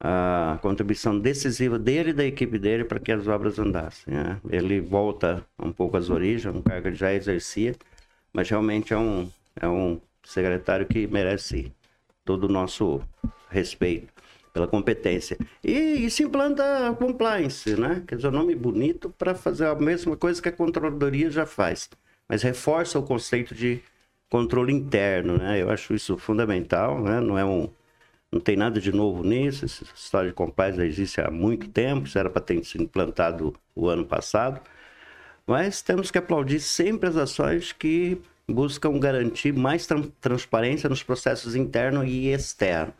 [0.00, 4.14] a contribuição decisiva dele e da equipe dele para que as obras andassem.
[4.14, 4.40] Né?
[4.50, 7.74] Ele volta um pouco às origens, um cargo que já exercia,
[8.32, 11.72] mas realmente é um, é um secretário que merece
[12.24, 13.00] todo o nosso
[13.50, 14.12] respeito
[14.56, 15.36] pela competência.
[15.62, 18.02] E, e se implanta a compliance, né?
[18.08, 21.90] Quer dizer, um nome bonito para fazer a mesma coisa que a controladoria já faz,
[22.26, 23.82] mas reforça o conceito de
[24.30, 25.60] controle interno, né?
[25.60, 27.20] Eu acho isso fundamental, né?
[27.20, 27.68] Não é um
[28.32, 29.66] não tem nada de novo nisso.
[29.66, 33.54] Essa história de compliance já existe há muito tempo, isso era para ter sido implantado
[33.74, 34.60] o ano passado.
[35.46, 41.54] Mas temos que aplaudir sempre as ações que buscam garantir mais tra transparência nos processos
[41.54, 42.92] interno e externo.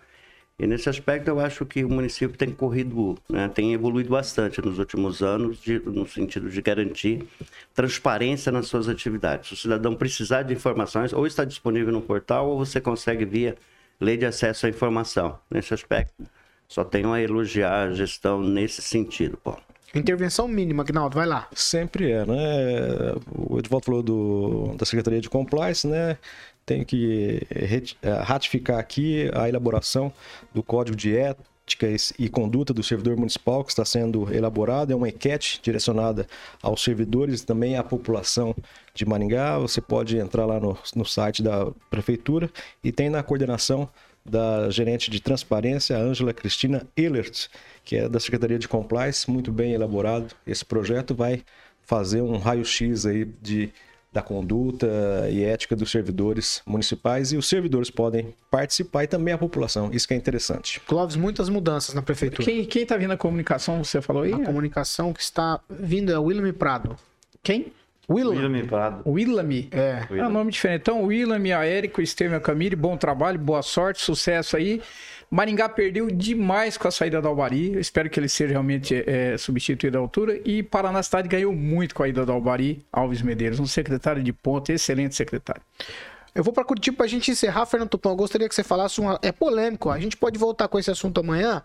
[0.58, 4.78] E nesse aspecto eu acho que o município tem corrido, né, tem evoluído bastante nos
[4.78, 7.26] últimos anos, de, no sentido de garantir
[7.74, 9.48] transparência nas suas atividades.
[9.48, 13.54] Se o cidadão precisar de informações, ou está disponível no portal, ou você consegue via
[14.00, 15.38] lei de acesso à informação.
[15.50, 16.24] Nesse aspecto,
[16.66, 19.60] só tenho a elogiar a gestão nesse sentido, Paulo.
[19.94, 21.48] Intervenção mínima, Agnaldo, vai lá.
[21.54, 23.14] Sempre é, né?
[23.34, 26.18] O Edvaldo falou do, da Secretaria de Compliance, né?
[26.66, 30.12] Tenho que eh, ratificar aqui a elaboração
[30.52, 31.86] do Código de Ética
[32.18, 34.92] e Conduta do Servidor Municipal, que está sendo elaborado.
[34.92, 36.26] É uma enquete direcionada
[36.60, 38.54] aos servidores e também à população
[38.92, 39.58] de Maringá.
[39.58, 42.50] Você pode entrar lá no, no site da Prefeitura
[42.82, 43.88] e tem na coordenação
[44.24, 47.46] da gerente de transparência, Ângela Cristina Ehlert,
[47.84, 50.34] que é da Secretaria de Compliance, muito bem elaborado.
[50.44, 51.44] Esse projeto vai
[51.82, 53.72] fazer um raio-x aí de
[54.16, 54.88] da conduta
[55.30, 59.90] e ética dos servidores municipais e os servidores podem participar e também a população.
[59.92, 60.80] Isso que é interessante.
[60.80, 62.42] Clóvis, muitas mudanças na prefeitura.
[62.42, 64.32] Quem está vindo a comunicação, você falou aí?
[64.32, 66.96] A comunicação que está vindo é o William Prado.
[67.42, 67.72] Quem?
[68.08, 68.36] Willam.
[68.36, 69.02] Willam Prado.
[69.06, 69.68] Willam.
[69.70, 70.06] É.
[70.10, 70.80] É um nome diferente.
[70.80, 74.80] Então, Willam, a Érico, Estevam Camille, bom trabalho, boa sorte, sucesso aí.
[75.30, 77.74] Maringá perdeu demais com a saída do Albari.
[77.74, 80.40] Eu espero que ele seja realmente é, substituído à altura.
[80.44, 84.32] E Paraná Cidade ganhou muito com a ida do Albari, Alves Medeiros, um secretário de
[84.32, 85.62] ponta, excelente secretário.
[86.34, 88.12] Eu vou para Curitiba para a gente encerrar, Fernando Tupão.
[88.12, 89.06] Eu gostaria que você falasse um.
[89.22, 91.62] É polêmico, a gente pode voltar com esse assunto amanhã,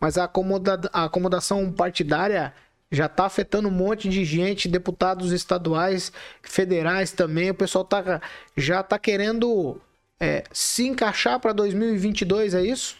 [0.00, 0.88] mas a, acomoda...
[0.92, 2.54] a acomodação partidária
[2.90, 7.50] já está afetando um monte de gente, deputados estaduais, federais também.
[7.50, 8.20] O pessoal tá,
[8.56, 9.80] já está querendo
[10.20, 12.96] é, se encaixar para 2022, é isso?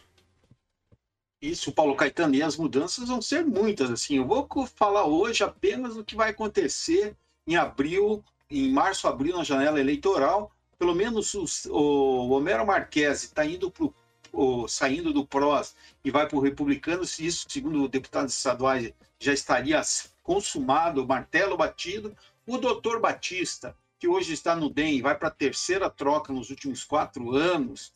[1.40, 3.90] Isso, Paulo Caetano, e as mudanças vão ser muitas.
[3.90, 9.36] Assim, eu vou falar hoje apenas do que vai acontecer em abril, em março, abril,
[9.36, 10.50] na janela eleitoral.
[10.78, 13.94] Pelo menos os, o Homero Marquesi está indo pro,
[14.32, 19.32] o, saindo do PROS e vai para o Republicano, se isso, segundo deputados estaduais, já
[19.32, 19.80] estaria
[20.22, 22.14] consumado, o martelo batido.
[22.46, 26.50] O doutor Batista, que hoje está no DEM e vai para a terceira troca nos
[26.50, 27.92] últimos quatro anos,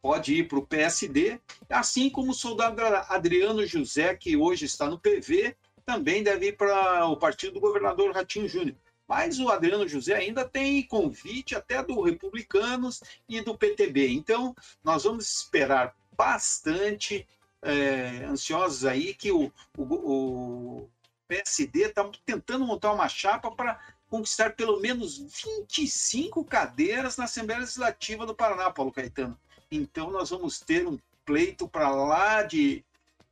[0.00, 4.98] pode ir para o PSD, assim como o soldado Adriano José, que hoje está no
[4.98, 8.76] PV, também deve ir para o partido do governador Ratinho Júnior.
[9.08, 14.10] Mas o Adriano José ainda tem convite até do Republicanos e do PTB.
[14.10, 14.54] Então,
[14.84, 17.26] nós vamos esperar bastante
[17.62, 20.90] é, ansiosos aí que o, o, o
[21.26, 28.26] PSD está tentando montar uma chapa para conquistar pelo menos 25 cadeiras na Assembleia Legislativa
[28.26, 29.38] do Paraná, Paulo Caetano.
[29.70, 32.84] Então, nós vamos ter um pleito para lá de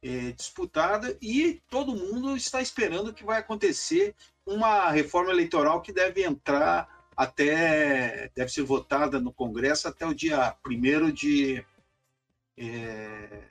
[0.03, 4.15] é, disputada e todo mundo está esperando que vai acontecer
[4.45, 10.55] uma reforma eleitoral que deve entrar até, deve ser votada no Congresso até o dia
[10.65, 11.65] 1 de,
[12.57, 13.43] é,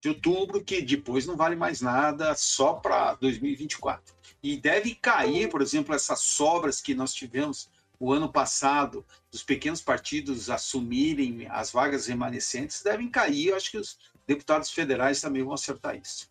[0.00, 4.15] de outubro, que depois não vale mais nada, só para 2024.
[4.46, 7.68] E deve cair, por exemplo, essas sobras que nós tivemos
[7.98, 13.48] o ano passado, dos pequenos partidos assumirem as vagas remanescentes, devem cair.
[13.48, 16.30] Eu acho que os deputados federais também vão acertar isso.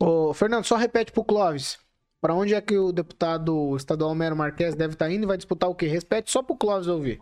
[0.00, 1.78] Ô, Fernando, só repete para o Clóvis.
[2.22, 5.36] Para onde é que o deputado estadual Mero Marques deve estar tá indo e vai
[5.36, 5.86] disputar o quê?
[5.88, 7.20] Repete só para o Clóvis ouvir.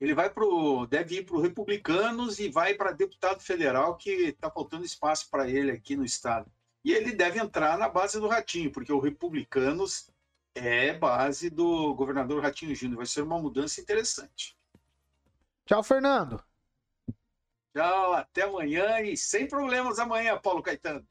[0.00, 4.48] Ele vai pro, deve ir para o Republicanos e vai para deputado federal, que está
[4.48, 6.48] faltando espaço para ele aqui no estado.
[6.84, 10.10] E ele deve entrar na base do Ratinho, porque o Republicanos
[10.54, 12.98] é base do governador Ratinho Júnior.
[12.98, 14.56] Vai ser uma mudança interessante.
[15.66, 16.42] Tchau, Fernando.
[17.74, 21.06] Tchau, até amanhã e sem problemas amanhã, Paulo Caetano.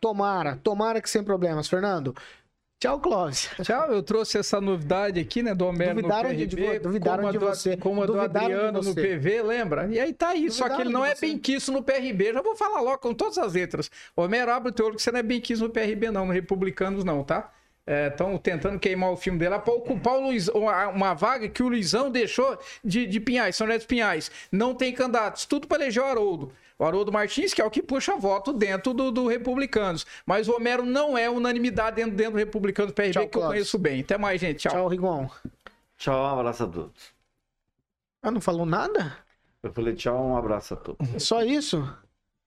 [0.00, 2.14] Tomara, tomara que sem problemas, Fernando.
[2.80, 3.50] Tchau, Clóvis.
[3.62, 6.46] Tchau, eu trouxe essa novidade aqui, né, do Homero duvidaram no PRB.
[6.46, 7.76] De, duvidaram como de do, você.
[7.76, 8.94] Como a do duvidaram Adriano no.
[8.94, 9.86] PV, lembra?
[9.92, 12.32] E aí tá aí, só que ele não é bem quisto no PRB.
[12.32, 13.90] Já vou falar logo com todas as letras.
[14.16, 16.32] Homero, abre o teu olho que você não é bem quisto no PRB não, no
[16.32, 17.52] Republicanos não, tá?
[18.08, 21.68] Estão tentando queimar o filme dele para ocupar o Luiz, uma, uma vaga que o
[21.68, 24.30] Luizão deixou de, de Pinhais, São Neto Pinhais.
[24.52, 26.52] Não tem candidatos, tudo para eleger o Haroldo.
[26.78, 30.06] O Haroldo Martins, que é o que puxa voto dentro do, do Republicanos.
[30.24, 33.78] Mas o Homero não é unanimidade dentro, dentro do Republicanos PRB, Tchau, que eu conheço
[33.78, 34.00] bem.
[34.00, 34.60] Até mais, gente.
[34.60, 34.72] Tchau.
[34.72, 35.28] Tchau, Rigon.
[35.98, 37.12] Tchau, um abraço a todos.
[38.22, 39.16] Ah, não falou nada?
[39.62, 41.22] Eu falei tchau, um abraço a todos.
[41.22, 41.86] Só isso?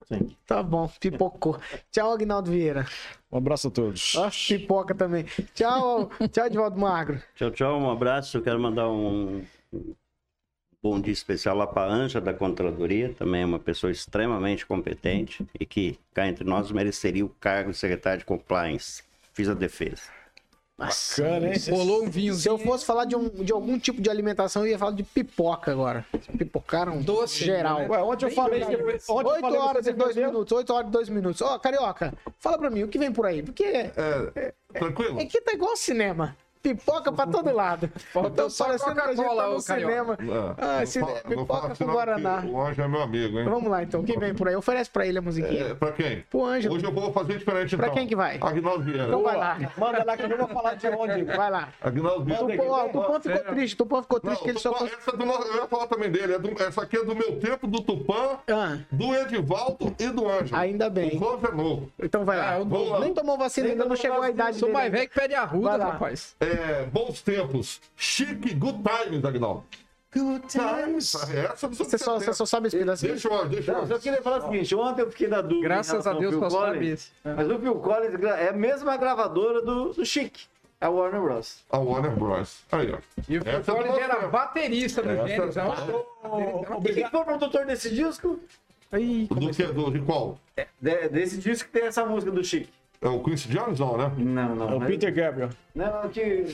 [0.08, 0.36] Sim.
[0.46, 1.60] Tá bom, pipocou.
[1.92, 2.86] Tchau, Agnaldo Vieira.
[3.32, 4.16] Um abraço a todos.
[4.16, 5.24] Ó, pipoca também.
[5.54, 7.22] Tchau, tchau, Edvaldo Magro.
[7.36, 8.38] Tchau, tchau, um abraço.
[8.38, 9.44] Eu quero mandar um
[9.74, 9.96] um
[10.82, 15.48] bom dia especial lá para a Anja da Contradoria, também é uma pessoa extremamente competente
[15.58, 19.02] e que, cá entre nós, mereceria o cargo de secretário de compliance.
[19.34, 20.04] Fiz a defesa.
[20.78, 21.54] Bacana, hein?
[21.70, 22.34] Rolou um vinho.
[22.34, 25.04] Se eu fosse falar de, um, de algum tipo de alimentação, eu ia falar de
[25.04, 26.04] pipoca agora.
[26.38, 27.80] Pipocaram Doce, geral.
[27.80, 27.88] né?
[27.90, 28.74] Ué, ontem eu falei que.
[28.74, 30.32] Eu 8 falei horas e 2 defendeu.
[30.32, 31.42] minutos, 8 horas e 2 minutos.
[31.42, 33.44] Ó, Carioca, fala pra mim, o que vem por aí?
[33.44, 35.20] Porque É, tranquilo?
[35.20, 36.36] aqui tá igual cinema.
[36.68, 37.92] Pipoca pra todo lado.
[38.36, 40.18] Tô só parecendo que a gente tá no cinema.
[40.18, 42.44] É, Ah, não cine- fala- pipoca com não, Guaraná.
[42.48, 43.44] O Anjo é meu amigo, hein?
[43.46, 44.56] Vamos lá então, o que vem por aí?
[44.56, 45.66] Oferece pra ele a musiquinha.
[45.72, 46.22] É, pra quem?
[46.30, 46.76] Pro Ângelo.
[46.76, 47.98] Hoje eu vou fazer diferente Pra então.
[47.98, 48.38] quem que vai?
[48.42, 49.04] Agnaldo Vieira.
[49.08, 49.58] Então vai lá.
[49.78, 51.24] Manda lá que eu não vou falar de onde.
[51.26, 51.68] Vai lá.
[51.82, 52.44] Agnaldo Vieira.
[52.48, 54.72] Tupã, ó, o Tupã ficou triste, o Tupã ficou Não, triste que ele só...
[54.86, 56.34] Essa é do nosso- eu ia falar também dele.
[56.36, 60.30] é do- essa aqui é do meu tempo, do Tupã, Ah, do Edivaldo e do
[60.30, 60.56] Ângelo.
[60.62, 61.18] Ainda bem.
[61.18, 61.92] O Clóvis é novo.
[62.02, 62.54] então vai lá.
[62.54, 63.00] Ah, lá.
[63.02, 64.74] Nem tomou vacina, ainda não chegou a idade Sou dele.
[64.74, 64.98] mais ainda.
[64.98, 66.36] velho que pede arruda, rapaz.
[66.40, 66.53] É,
[66.92, 67.82] bons tempos.
[67.96, 69.64] Chique, good times, Agnaldo.
[70.16, 71.16] Good times.
[71.16, 73.14] Essa dos Você só, você só sabe esse pedacinho.
[73.14, 73.88] Deixa eu, deixa Não, eu.
[73.88, 75.68] só queria falar o seguinte, ontem eu fiquei na dúvida.
[75.70, 77.12] Graças a Deus só sabe Collins, esse.
[77.26, 77.34] É.
[77.34, 80.42] Mas o Phil Collins é a mesma gravadora do, do Chic,
[80.80, 81.64] a Warner Bros.
[81.72, 82.60] A Warner Bros.
[82.72, 82.98] Aí, ó.
[83.28, 85.58] E o Phil Essa é Collins era baterista do Essa- Gênesis.
[85.58, 88.40] é um- O que que foi o produtor desse disco?
[88.94, 89.64] Ih, Do que?
[89.64, 90.38] Do, de qual?
[90.80, 92.70] De- desse disco que tem essa música do Chic.
[93.04, 94.12] É o Quincy Jones, não, né?
[94.18, 94.70] Não, não.
[94.72, 95.50] É o mas- Peter Gabriel.
[95.76, 96.46] Não, que.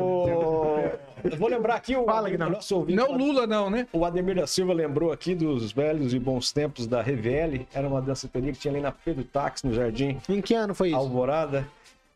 [0.00, 0.90] O-
[1.24, 2.96] Eu vou lembrar aqui o, Fala, o nosso ouvinte.
[2.96, 3.86] Não Lula, não, né?
[3.92, 7.66] O Ademir da Silva lembrou aqui dos velhos e bons tempos da RVL.
[7.74, 10.88] Era uma danceteria que tinha ali na Pedro Táxi, no Jardim Em que ano foi
[10.88, 10.96] isso?
[10.96, 11.66] Alvorada.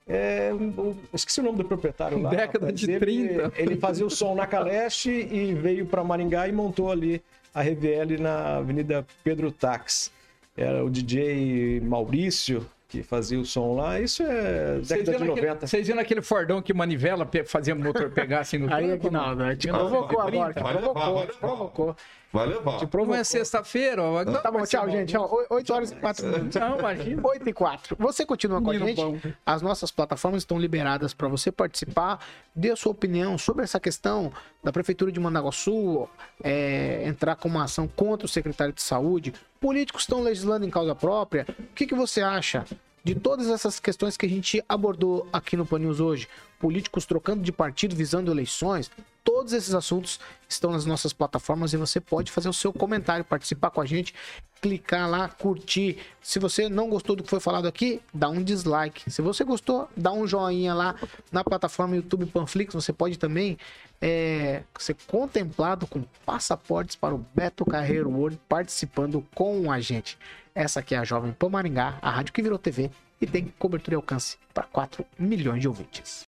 [0.08, 2.30] É, o- esqueci o nome do proprietário lá.
[2.30, 2.80] Década rapaz.
[2.80, 3.52] de Ele- 30.
[3.56, 7.22] Ele fazia o som na Caleste e veio para Maringá e montou ali
[7.54, 10.10] a RVL na Avenida Pedro Táxi.
[10.56, 14.00] Era o DJ Maurício que fazia o som lá.
[14.00, 15.66] Isso é década de viram aquele- 90.
[15.68, 19.44] Vocês viram aquele Fordão que manivela, fazia o motor pegar assim no Aí, tranco, Aguinaldo,
[19.44, 19.56] não?
[19.56, 20.60] te Não, provocou agora, te 30.
[20.62, 21.96] Vai levar, provocou, te provocou.
[22.32, 22.76] Vai levar.
[22.78, 23.16] Te Não provocou.
[23.20, 24.24] é sexta-feira, ó.
[24.24, 24.92] Não Tá bom, tchau, bom.
[24.92, 25.16] gente.
[25.16, 26.60] 8 horas e 4 minutos.
[26.60, 27.20] Não, imagina.
[27.24, 27.96] 8 e 4.
[27.98, 28.96] Você continua com a gente?
[28.96, 29.18] bom.
[29.44, 32.24] As nossas plataformas estão liberadas para você participar,
[32.54, 36.08] dê a sua opinião sobre essa questão da Prefeitura de Mandaguaçu
[36.42, 39.34] é, entrar com uma ação contra o secretário de Saúde.
[39.60, 41.46] Políticos estão legislando em causa própria.
[41.58, 42.64] O que, que você acha?
[43.02, 46.28] De todas essas questões que a gente abordou aqui no Pan hoje.
[46.58, 48.90] Políticos trocando de partido visando eleições.
[49.24, 53.70] Todos esses assuntos estão nas nossas plataformas e você pode fazer o seu comentário, participar
[53.70, 54.14] com a gente,
[54.60, 55.98] clicar lá, curtir.
[56.20, 59.10] Se você não gostou do que foi falado aqui, dá um dislike.
[59.10, 60.94] Se você gostou, dá um joinha lá
[61.32, 62.74] na plataforma YouTube Panflix.
[62.74, 63.56] Você pode também
[64.00, 70.18] é, ser contemplado com passaportes para o Beto Carreiro World participando com a gente.
[70.54, 72.90] Essa aqui é a Jovem Pan Maringá, a rádio que virou TV
[73.20, 76.29] e tem cobertura e alcance para 4 milhões de ouvintes.